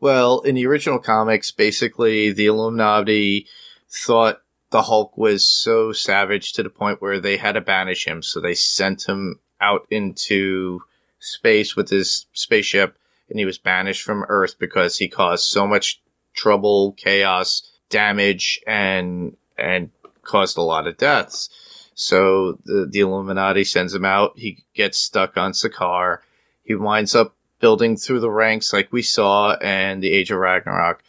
[0.00, 3.46] Well, in the original comics, basically the Illuminati
[3.88, 4.42] thought
[4.74, 8.22] the Hulk was so savage to the point where they had to banish him.
[8.22, 10.80] So they sent him out into
[11.20, 12.98] space with his spaceship
[13.30, 16.02] and he was banished from Earth because he caused so much
[16.34, 19.90] trouble, chaos, damage, and, and
[20.24, 21.48] caused a lot of deaths.
[21.94, 24.36] So the, the Illuminati sends him out.
[24.36, 26.18] He gets stuck on Sakaar.
[26.64, 31.04] He winds up building through the ranks like we saw in the Age of Ragnarok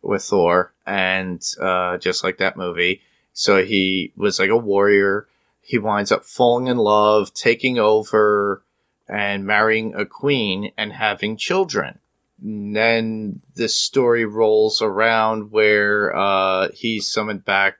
[0.00, 3.02] with Thor, and uh, just like that movie.
[3.40, 5.26] So he was like a warrior.
[5.62, 8.62] He winds up falling in love, taking over,
[9.08, 12.00] and marrying a queen and having children.
[12.42, 17.78] And then this story rolls around where uh, he's summoned back.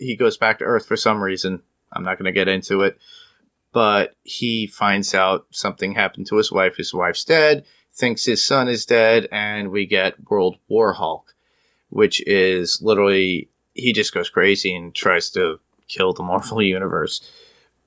[0.00, 1.62] He goes back to Earth for some reason.
[1.92, 2.98] I'm not going to get into it.
[3.72, 6.78] But he finds out something happened to his wife.
[6.78, 11.32] His wife's dead, thinks his son is dead, and we get World War Hulk
[11.90, 17.30] which is literally he just goes crazy and tries to kill the Marvel universe.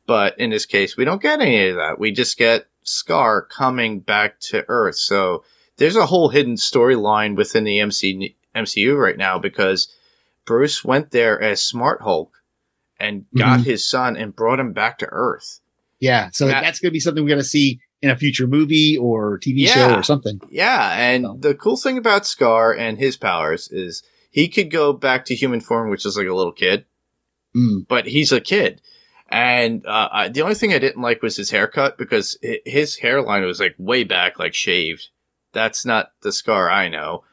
[0.05, 1.99] But in this case, we don't get any of that.
[1.99, 4.95] We just get Scar coming back to Earth.
[4.95, 5.43] So
[5.77, 9.93] there's a whole hidden storyline within the MC, MCU right now because
[10.45, 12.41] Bruce went there as Smart Hulk
[12.99, 13.69] and got mm-hmm.
[13.69, 15.61] his son and brought him back to Earth.
[15.99, 18.47] Yeah, so That- that's going to be something we're going to see in a future
[18.47, 19.73] movie or TV Yeah.
[19.73, 20.39] show or something.
[20.49, 24.93] Yeah, and So- the cool thing about Scar and his powers is he could go
[24.93, 26.85] back to human form, which is like a little kid.
[27.55, 27.87] Mm.
[27.87, 28.81] but he's a kid.
[29.27, 32.97] And uh, I, the only thing I didn't like was his haircut because hi- his
[32.97, 35.09] hairline was like way back, like shaved.
[35.51, 37.23] That's not the scar I know.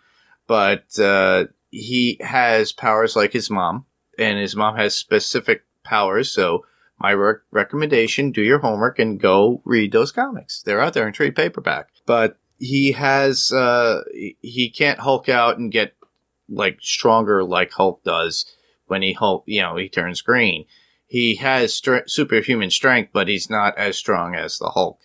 [0.47, 3.87] But uh, he has powers like his mom,
[4.19, 6.31] and his mom has specific powers.
[6.31, 6.65] So
[6.99, 10.63] my rec- recommendation: do your homework and go read those comics.
[10.63, 11.89] They're out there in trade paperback.
[12.05, 15.96] But he has uh, he can't Hulk out and get
[16.49, 18.47] like stronger like Hulk does
[18.87, 20.65] when he Hulk, you know, he turns green.
[21.07, 25.01] He has stre- superhuman strength, but he's not as strong as the Hulk.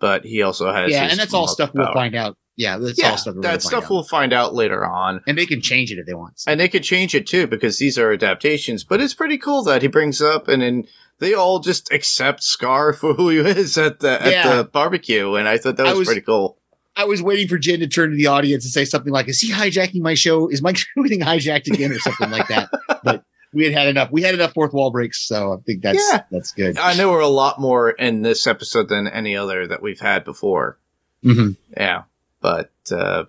[0.00, 2.36] But he also has Yeah, and that's all stuff we'll find out.
[2.56, 3.90] Yeah, that's Yeah, all stuff that gonna stuff out.
[3.90, 6.40] we'll find out later on, and they can change it if they want.
[6.46, 8.84] and they could change it too because these are adaptations.
[8.84, 10.84] But it's pretty cool that he brings up, and then
[11.18, 14.56] they all just accept Scar for who he is at the at Yeah.
[14.56, 16.58] the barbecue, and I thought that was, was- pretty cool.
[16.96, 19.40] I was waiting for Jen to turn to the audience and say something like, "Is
[19.40, 20.48] he hijacking my show?
[20.48, 22.70] Is my show getting hijacked again, or something like that?"
[23.02, 24.10] But we had had enough.
[24.10, 26.22] We had enough fourth wall breaks, so I think that's Yeah.
[26.30, 26.78] that's good.
[26.78, 30.24] I know we're a lot more in this episode than any other that we've had
[30.24, 30.78] before.
[31.24, 31.56] Mhm.
[31.76, 32.02] Yeah,
[32.40, 33.24] but uh,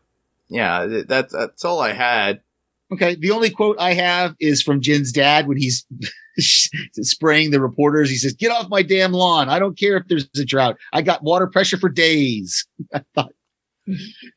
[0.49, 2.41] yeah, that's that's all I had.
[2.91, 3.15] Okay.
[3.15, 5.85] The only quote I have is from Jen's dad when he's
[6.39, 8.09] spraying the reporters.
[8.09, 9.49] He says, "Get off my damn lawn!
[9.49, 10.77] I don't care if there's a drought.
[10.93, 13.33] I got water pressure for days." I thought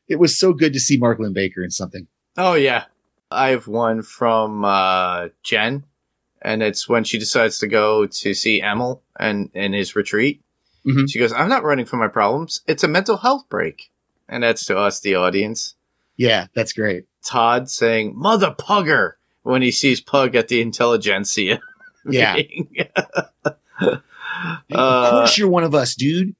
[0.07, 2.07] it was so good to see Mark Linn-Baker in something.
[2.37, 2.85] Oh yeah,
[3.31, 5.85] I have one from uh, Jen,
[6.41, 10.41] and it's when she decides to go to see Emil and in his retreat.
[10.85, 11.09] Mhm.
[11.11, 12.61] She goes, "I'm not running from my problems.
[12.67, 13.91] It's a mental health break,"
[14.29, 15.75] and that's to us, the audience.
[16.15, 17.05] Yeah, that's great.
[17.23, 21.59] Todd saying "Mother Pugger" when he sees Pug at the Intelligentsia.
[22.09, 22.35] Yeah.
[22.35, 22.69] meeting.
[23.81, 24.01] of
[24.71, 26.33] Uh, course, you're one of us, dude.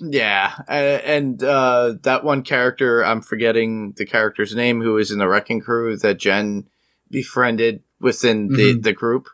[0.00, 5.28] Yeah, and uh, that one character, I'm forgetting the character's name, who is in the
[5.28, 6.66] Wrecking Crew that Jen
[7.10, 8.82] befriended within the, Mhm.
[8.82, 9.28] the group.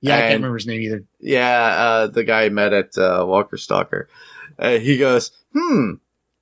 [0.00, 1.04] Yeah, I can't remember his name either.
[1.20, 4.08] Yeah, uh, the guy I met at uh, Walker Stalker.
[4.58, 5.94] Uh, he goes, "Hmm,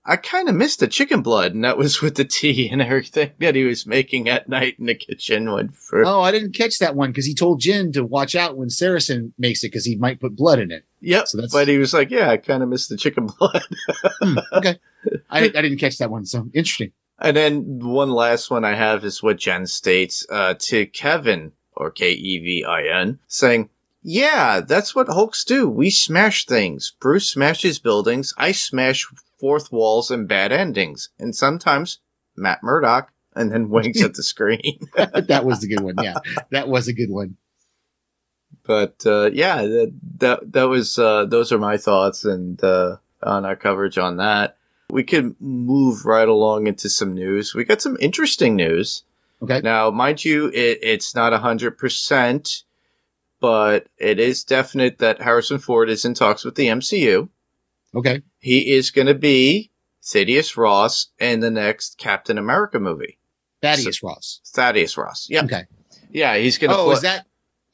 [0.04, 3.32] I kind of missed the chicken blood," and that was with the tea and everything
[3.40, 5.50] that he was making at night in the kitchen.
[5.52, 8.56] When for Oh, I didn't catch that one because he told Jen to watch out
[8.56, 10.84] when Saracen makes it because he might put blood in it.
[11.06, 13.62] Yep, so but he was like, "Yeah, I kind of missed the chicken blood."
[14.20, 14.78] Hmm, okay,
[15.30, 16.26] I, I didn't catch that one.
[16.26, 16.92] So interesting.
[17.18, 21.90] And then one last one I have is what Jen states uh, to Kevin or
[21.90, 23.70] K E V I N, saying,
[24.02, 25.68] "Yeah, that's what Hulks do.
[25.68, 26.94] We smash things.
[27.00, 28.34] Bruce smashes buildings.
[28.36, 29.06] I smash
[29.38, 32.00] fourth walls and bad endings, and sometimes
[32.36, 34.80] Matt Murdock." And then winks at the screen.
[34.96, 35.96] that was a good one.
[36.02, 36.14] Yeah,
[36.52, 37.36] that was a good one.
[38.66, 43.44] But uh, yeah, that that that was uh, those are my thoughts and uh, on
[43.44, 44.56] our coverage on that.
[44.90, 47.54] We could move right along into some news.
[47.54, 49.02] We got some interesting news.
[49.42, 49.60] Okay.
[49.62, 52.62] Now, mind you, it, it's not hundred percent,
[53.40, 57.28] but it is definite that Harrison Ford is in talks with the MCU.
[57.94, 58.22] Okay.
[58.38, 59.70] He is going to be
[60.02, 63.18] Thaddeus Ross in the next Captain America movie.
[63.62, 64.40] Thaddeus Ross.
[64.46, 65.26] Thaddeus Ross.
[65.28, 65.44] Yeah.
[65.44, 65.64] Okay.
[66.10, 66.76] Yeah, he's going to.
[66.76, 67.26] Oh, is that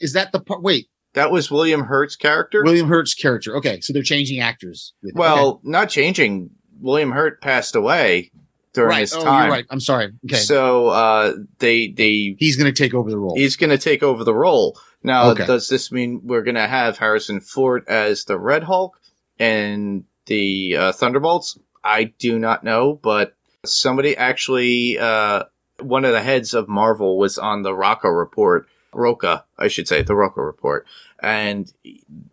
[0.03, 0.62] is that the part?
[0.62, 2.62] Wait, that was William Hurt's character.
[2.64, 3.57] William Hurt's character.
[3.57, 4.92] Okay, so they're changing actors.
[5.14, 5.61] Well, Okay.
[5.64, 6.50] not changing.
[6.80, 8.32] William Hurt passed away
[8.74, 9.00] during right.
[9.00, 9.44] his oh, time.
[9.44, 9.66] you're right.
[9.70, 10.12] I'm sorry.
[10.26, 13.36] Okay, So uh, they they he's going to take over the role.
[13.36, 14.78] he's going to take over the role.
[15.05, 15.46] Now, Okay.
[15.46, 19.00] does this mean we're going to have Harrison Ford as the Red Hulk
[19.38, 21.59] and the uh, Thunderbolts?
[21.84, 23.34] I do not know, but
[23.64, 25.44] somebody actually, uh,
[25.80, 30.03] one of the heads of Marvel was on the Rocca report, Roca, I should say,
[30.03, 30.86] the Roca report,
[31.20, 31.72] and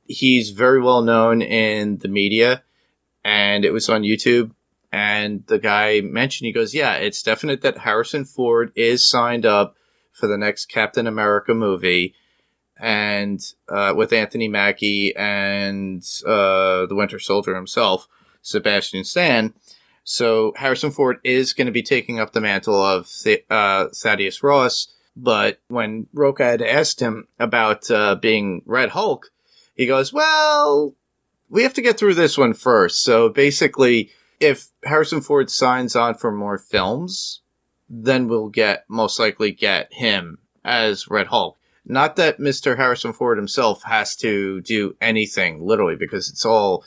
[0.08, 2.64] he's very well known in the media,
[3.24, 4.52] and it was on YouTube.
[4.92, 9.76] And the guy mentioned, he goes, "Yeah, it's definite that Harrison Ford is signed up
[10.12, 12.16] for the next Captain America movie."
[12.80, 18.08] and uh, with Anthony Mackie and uh, the Winter Soldier himself,
[18.42, 19.54] Sebastian Stan.
[20.06, 23.12] So Harrison Ford is going to be taking up the mantle of
[23.50, 24.88] uh, Thaddeus Ross.
[25.22, 29.32] But when Roca had asked him about uh, being Red Hulk,
[29.76, 30.96] he goes, "Well,
[31.50, 33.04] we have to get through this one first.
[33.04, 37.42] So basically, if Harrison Ford signs on for more films,
[37.90, 41.58] then we'll get most likely get him as Red Hulk.
[41.86, 42.78] Not that Mr.
[42.78, 46.86] Harrison Ford himself has to do anything, literally, because it's all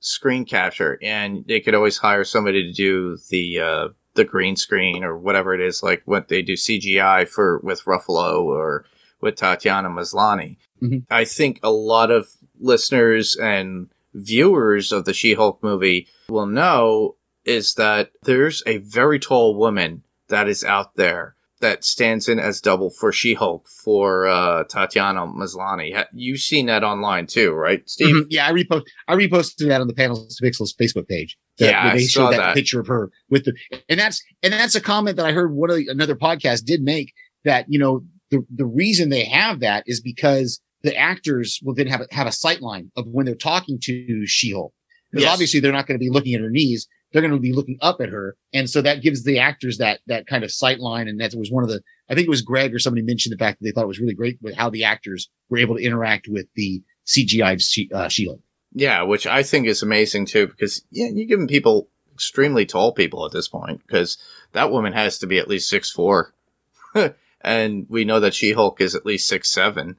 [0.00, 3.88] screen capture, and they could always hire somebody to do the uh,
[4.20, 8.42] the green screen or whatever it is, like what they do CGI for with Ruffalo
[8.42, 8.84] or
[9.22, 10.58] with Tatiana Maslany.
[10.82, 11.04] Mhm.
[11.10, 17.16] I think a lot of listeners and viewers of the She-Hulk movie will know
[17.46, 22.60] is that there's a very tall woman that is out there that stands in as
[22.60, 26.04] double for She-Hulk for uh, Tatiana Maslany.
[26.12, 28.14] You've seen that online too, right, Steve?
[28.14, 28.26] Mhm.
[28.30, 31.36] Yeah, I repost I reposted that on the Panels to Pixels Facebook page.
[31.58, 32.54] That- Yeah, they saw showed that, that.
[32.54, 33.54] picture of her with the
[33.88, 36.82] and that's and that's a comment that I heard one of the, another podcast did
[36.82, 37.12] make
[37.44, 41.86] that you know the the reason they have that is because the actors will then
[41.88, 44.72] have a, have a sight line of when they're talking to She-Hulk.
[45.10, 45.32] Because Yes.
[45.32, 46.88] obviously they're not going to be looking at her knees.
[47.12, 48.36] They're going to be looking up at her.
[48.54, 51.08] And so that gives the actors that, that kind of sight line.
[51.08, 53.38] And that was one of the, I think it was Greg or somebody mentioned the
[53.38, 55.84] fact that they thought it was really great with how the actors were able to
[55.84, 58.40] interact with the CGI she, uh, She-Hulk.
[58.72, 63.26] Yeah, which I think is amazing too, because yeah, you're giving people extremely tall people
[63.26, 64.16] at this point, because
[64.52, 66.32] that woman has to be at least six four,
[67.40, 69.96] and we know that She Hulk is at least six seven,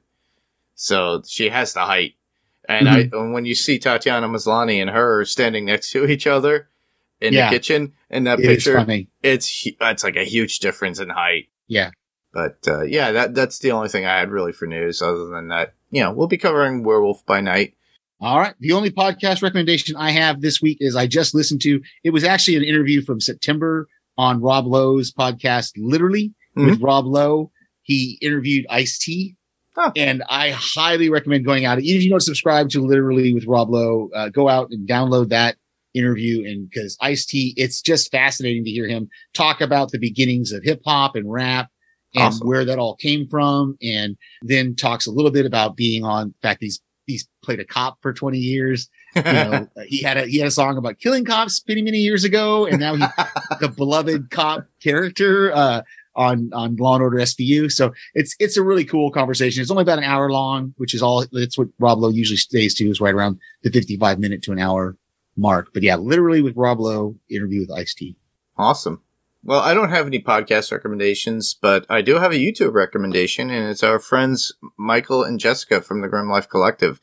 [0.74, 2.14] so she has the height.
[2.68, 6.68] And I, and when you see Tatiana Maslany and her standing next to each other
[7.22, 7.48] in Yeah.
[7.48, 8.84] the kitchen in that It picture,
[9.22, 11.48] it's it's like a huge difference in height.
[11.68, 11.90] Yeah.
[12.32, 15.02] But uh, yeah, that that's the only thing I had really for news.
[15.02, 17.74] Other than that, you know, we'll be covering Werewolf by Night.
[18.20, 18.54] All right.
[18.60, 22.22] The only podcast recommendation I have this week is I just listened to, it was
[22.22, 27.50] actually an interview from September on Rob Lowe's podcast, literally with Rob Lowe.
[27.82, 29.34] He interviewed Ice T.
[29.74, 29.90] Huh.
[29.96, 31.80] And I highly recommend going out.
[31.80, 35.30] Even if you don't subscribe to literally with Rob Lowe, uh, go out and download
[35.30, 35.56] that
[35.94, 36.46] interview.
[36.48, 40.62] And because Ice T, it's just fascinating to hear him talk about the beginnings of
[40.62, 41.68] hip hop and rap
[42.14, 42.46] and Awesome.
[42.46, 43.76] where that all came from.
[43.82, 47.64] And then talks a little bit about being on in fact he's he's played a
[47.64, 51.24] cop for 20 years you know he had a he had a song about killing
[51.24, 53.04] cops many many years ago and now he's
[53.60, 55.82] the beloved cop character uh
[56.14, 59.82] on on law and order svu so it's it's a really cool conversation it's only
[59.82, 63.00] about an hour long which is all that's what rob lowe usually stays to is
[63.00, 64.96] right around the 55 minute to an hour
[65.36, 68.16] mark but yeah literally with rob lowe interview with ice t
[68.56, 69.02] Awesome.
[69.44, 73.68] Well, I don't have any podcast recommendations, but I do have a YouTube recommendation, and
[73.68, 77.00] it's our friends Michael and Jessica from the Grim Life Collective.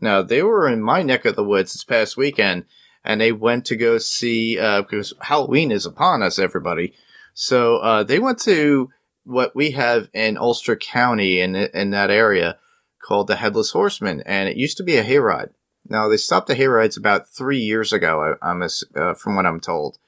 [0.00, 2.64] Now, they were in my neck of the woods this past weekend,
[3.04, 6.94] and they went to go see, uh, because Halloween is upon us, everybody.
[7.34, 8.88] So, uh, they went to
[9.24, 12.58] what we have in Ulster County in, in that area
[13.02, 15.50] called the Headless Horseman, and it used to be a hayride.
[15.92, 19.60] Now, they stopped the hayrides about three years ago, I, I'm, uh, from what I'm
[19.60, 19.98] told.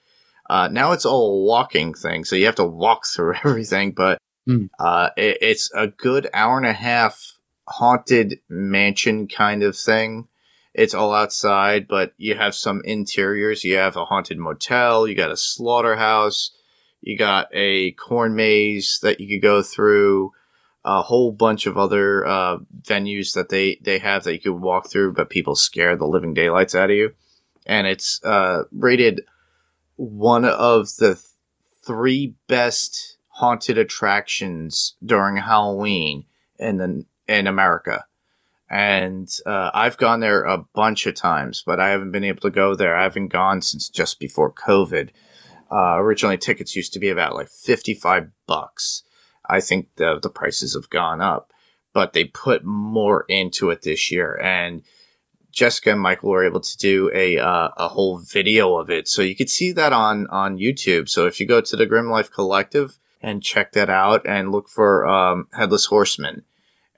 [0.49, 4.19] Uh, now it's all a walking thing, so you have to walk through everything, but
[4.47, 4.67] Hmm.
[4.79, 10.29] uh, it, it's a good hour and a half haunted mansion kind of thing.
[10.75, 13.65] It's all outside, but you have some interiors.
[13.65, 16.51] You have a haunted motel, you got a slaughterhouse,
[17.01, 20.33] you got a corn maze that you could go through,
[20.85, 24.91] a whole bunch of other uh, venues that they, they have that you could walk
[24.91, 27.15] through, but people scare the living daylights out of you.
[27.65, 29.23] And it's uh, rated
[29.97, 31.27] one of the th-
[31.87, 36.27] three best haunted attractions during Halloween
[36.59, 38.05] in the in America.
[38.71, 42.51] And uh, I've gone there a bunch of times, but I haven't been able to
[42.51, 42.97] go there.
[42.97, 45.11] I haven't gone since just before COVID.
[45.71, 49.03] Uh, originally, tickets used to be about like fifty-five bucks.
[49.47, 51.53] I think the the prices have gone up,
[51.93, 54.83] but they put more into it this year, and
[55.53, 59.23] Jessica and Michael were able to do a uh, a whole video of it, so
[59.23, 61.09] you could see that on on YouTube.
[61.09, 64.69] So if you go to the Grim Life Collective and check that out, and look
[64.69, 66.45] for um, Headless Horseman,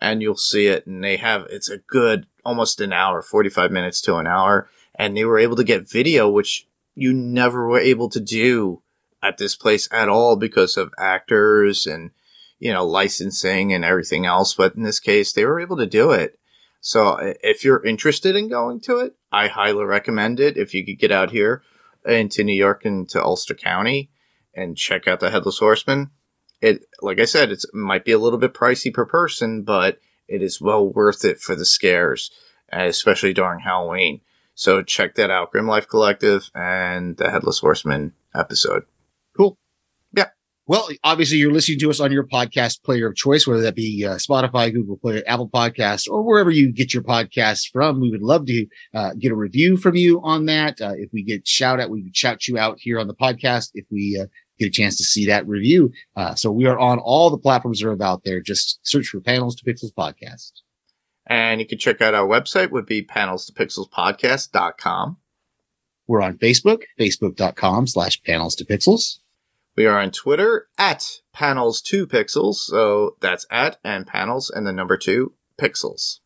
[0.00, 0.86] and you'll see it.
[0.86, 4.68] And they have it's a good almost an hour, forty five minutes to an hour,
[4.94, 8.82] and they were able to get video, which you never were able to do
[9.22, 12.10] at this place at all because of actors and
[12.58, 14.54] you know licensing and everything else.
[14.54, 16.38] But in this case, they were able to do it.
[16.80, 20.56] So if you're interested in going to it, I highly recommend it.
[20.56, 21.62] If you could get out here
[22.04, 24.10] into New York and to Ulster County
[24.54, 26.10] and check out the Headless Horseman,
[26.60, 29.98] it like I said, it might be a little bit pricey per person, but
[30.28, 32.30] it is well worth it for the scares,
[32.72, 34.20] especially during Halloween.
[34.54, 38.84] So check that out, Grim Life Collective and the Headless Horseman episode.
[40.68, 44.04] Well, obviously, you're listening to us on your podcast player of choice, whether that be
[44.04, 48.00] uh, Spotify, Google Play, Apple Podcasts, or wherever you get your podcasts from.
[48.00, 50.80] We would love to uh, get a review from you on that.
[50.80, 53.70] Uh, if we get shout out, we would shout you out here on the podcast.
[53.74, 54.26] If we uh,
[54.58, 57.78] get a chance to see that review, uh, so we are on all the platforms
[57.78, 58.40] that are out there.
[58.40, 60.50] Just search for Panels to Pixels podcast.
[61.28, 65.18] And you can check out our website would be panels to pixels podcast.com.
[66.08, 69.18] We're on Facebook, facebook.com slash panels to pixels.
[69.76, 72.56] We are on Twitter at panels two pixels.
[72.56, 76.20] So that's at and panels and the number two pixels.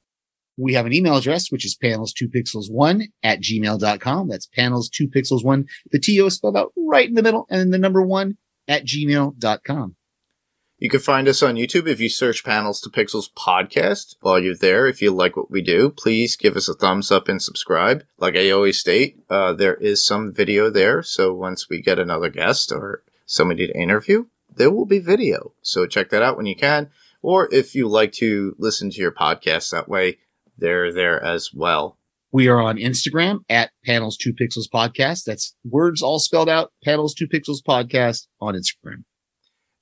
[0.56, 4.28] We have an email address, which is panels2pixels1 at gmail.com.
[4.28, 5.66] That's panels2pixels1.
[5.90, 8.36] The TO is spelled out right in the middle and then the number one
[8.68, 9.96] at gmail.com.
[10.78, 14.16] You can find us on YouTube if you search Panels to Pixels podcast.
[14.22, 17.28] While you're there, if you like what we do, please give us a thumbs up
[17.28, 18.02] and subscribe.
[18.18, 21.02] Like I always state, uh, there is some video there.
[21.02, 25.52] So once we get another guest or somebody to interview, there will be video.
[25.62, 26.90] So check that out when you can.
[27.22, 30.18] Or if you like to listen to your podcast that way,
[30.58, 31.96] they're there as well.
[32.32, 35.24] We are on Instagram at panels2pixels podcast.
[35.24, 36.72] That's words all spelled out.
[36.86, 39.04] Panels2pixels podcast on Instagram.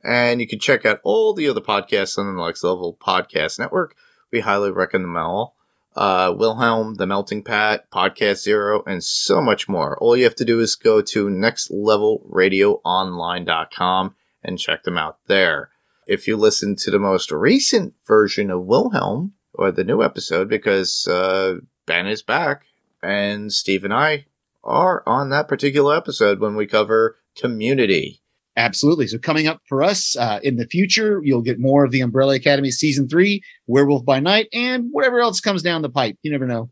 [0.05, 3.97] And you can check out all the other podcasts on the Next Level Podcast Network.
[4.31, 5.57] We highly recommend them all.
[5.99, 9.99] Uh, Wilhelm, The Melting Pat, Podcast Zero, and so much more.
[9.99, 15.71] All you have to do is go to nextlevelradioonline.com and check them out there.
[16.07, 21.09] If you listen to the most recent version of Wilhelm, or the new episode, because
[21.09, 22.67] uh, Ben is back,
[23.03, 24.27] and Steve and I
[24.63, 28.23] are on that particular episode when we cover Community.
[28.59, 29.07] Absolutely.
[29.07, 32.35] So coming up for us uh, in the future, you'll get more of the Umbrella
[32.35, 36.17] Academy season three, Werewolf by Night, and whatever else comes down the pipe.
[36.23, 36.69] You never know.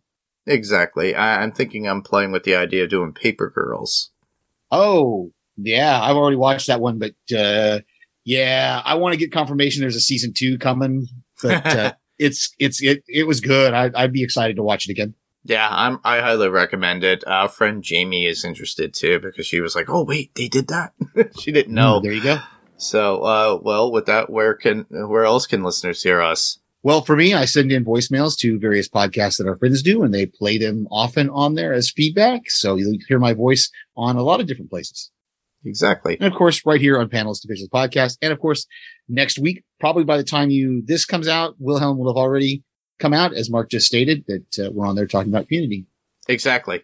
[0.46, 1.14] Exactly.
[1.14, 4.10] I- I'm thinking I'm playing with the idea of doing Paper Girls.
[4.72, 6.00] Oh, yeah.
[6.02, 7.80] I've already watched that one, but uh,
[8.24, 11.06] yeah, I want to get confirmation there's a season two coming.
[11.40, 13.74] But uh, it's it's it it was good.
[13.74, 15.14] I, I'd be excited to watch it again.
[15.48, 16.00] Yeah, I'm.
[16.04, 17.24] I highly recommend it.
[17.26, 20.92] Our friend Jayme is interested too because she was like, "Oh wait, they did that."
[21.38, 22.00] she didn't know.
[22.00, 22.38] Mm, there you go.
[22.78, 26.58] So, uh, well, with that, where can where else can listeners hear us?
[26.82, 30.12] Well, for me, I send in voicemails to various podcasts that our friends do, and
[30.12, 32.50] they play them often on there as feedback.
[32.50, 35.10] So you'll hear my voice on a lot of different places.
[35.64, 36.16] Exactly.
[36.20, 38.18] And of course, right here on Panels to Pixels Podcast.
[38.22, 38.66] And of course,
[39.08, 42.62] next week, probably by the time you this comes out, Wilhelm will have already
[42.98, 45.86] come out, as Mark just stated, that uh, we're on there talking about community.
[46.28, 46.82] Exactly.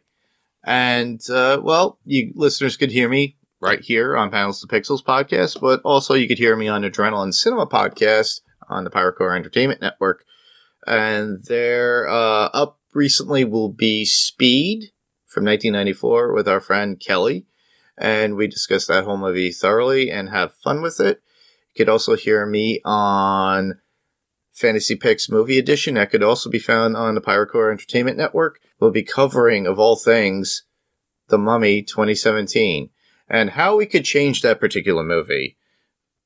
[0.65, 5.61] And uh, well, you listeners could hear me right here on Panels to Pixels podcast,
[5.61, 10.25] but also you could hear me on Adrenaline Cinema podcast on the Pyrocore Entertainment Network.
[10.87, 14.93] And there, uh, up recently will be Speed
[15.27, 17.47] from 1994 with our friend Kelly.
[17.97, 21.23] And we discussed that whole movie thoroughly and have fun with it.
[21.75, 23.81] You could also hear me on
[24.53, 25.95] Fantasy Picks Movie Edition.
[25.95, 28.61] That could also be found on the Pyrocore Entertainment Network.
[28.79, 30.65] We'll be covering, of all things,
[31.29, 32.91] The Mummy 2017
[33.33, 35.57] and how we could change that particular movie.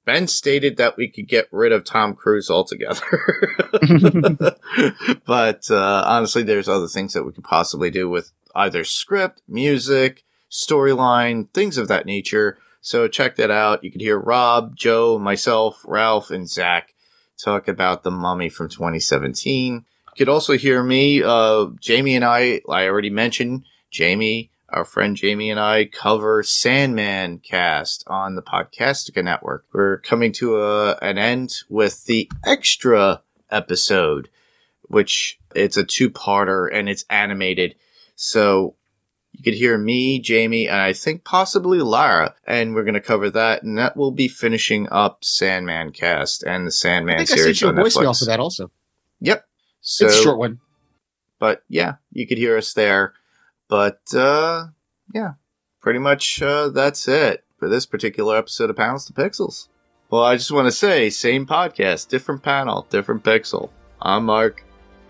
[0.05, 3.01] Ben stated that we could get rid of Tom Cruise altogether.
[5.25, 10.25] but uh, honestly, there's other things that we could possibly do with either script, music,
[10.51, 12.59] storyline, things of that nature.
[12.81, 13.83] So check that out.
[13.83, 16.95] You can hear Rob, Joe, myself, Ralph, and Zach
[17.37, 19.75] talk about the mummy from 2017.
[19.75, 19.83] You
[20.17, 25.51] could also hear me, uh, Jayme and I, I already mentioned, Jayme, our friend Jayme
[25.51, 29.65] and I cover Sandman cast on the Podcastica Network.
[29.73, 34.29] We're coming to a, an end with the extra episode,
[34.83, 37.77] which it's a two-parter and it's animated.
[38.17, 38.75] So
[39.37, 43.29] you could hear me, Jayme, and I think possibly Lara, and we're going to cover
[43.31, 47.35] that, and that will be finishing up Sandman cast and the Sandman I think I
[47.37, 48.19] series sent you a on voicemail Netflix.
[48.21, 48.71] for that also.
[49.21, 49.47] Yep.
[49.83, 50.61] So, it's a short one.
[51.39, 53.13] but yeah, you could hear us there.
[53.69, 54.69] But uh,
[55.13, 55.33] yeah,
[55.81, 59.69] pretty much uh, that's it for this particular episode of Panels to Pixels.
[60.09, 63.71] Well, I just want to say, same podcast, different panel, different pixel.
[64.01, 64.65] I'm Mark,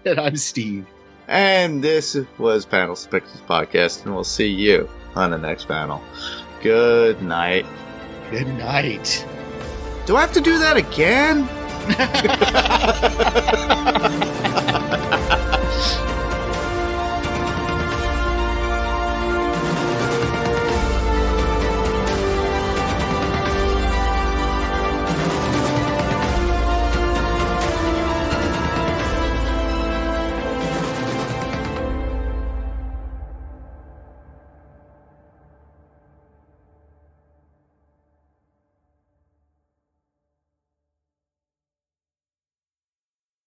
[0.05, 0.87] And I'm Steve.
[1.29, 6.03] And this was Panel Pixels podcast, and we'll see you on the next panel.
[6.63, 7.67] Good night.
[8.31, 9.27] Good night.
[10.07, 11.49] Do I have to do that again?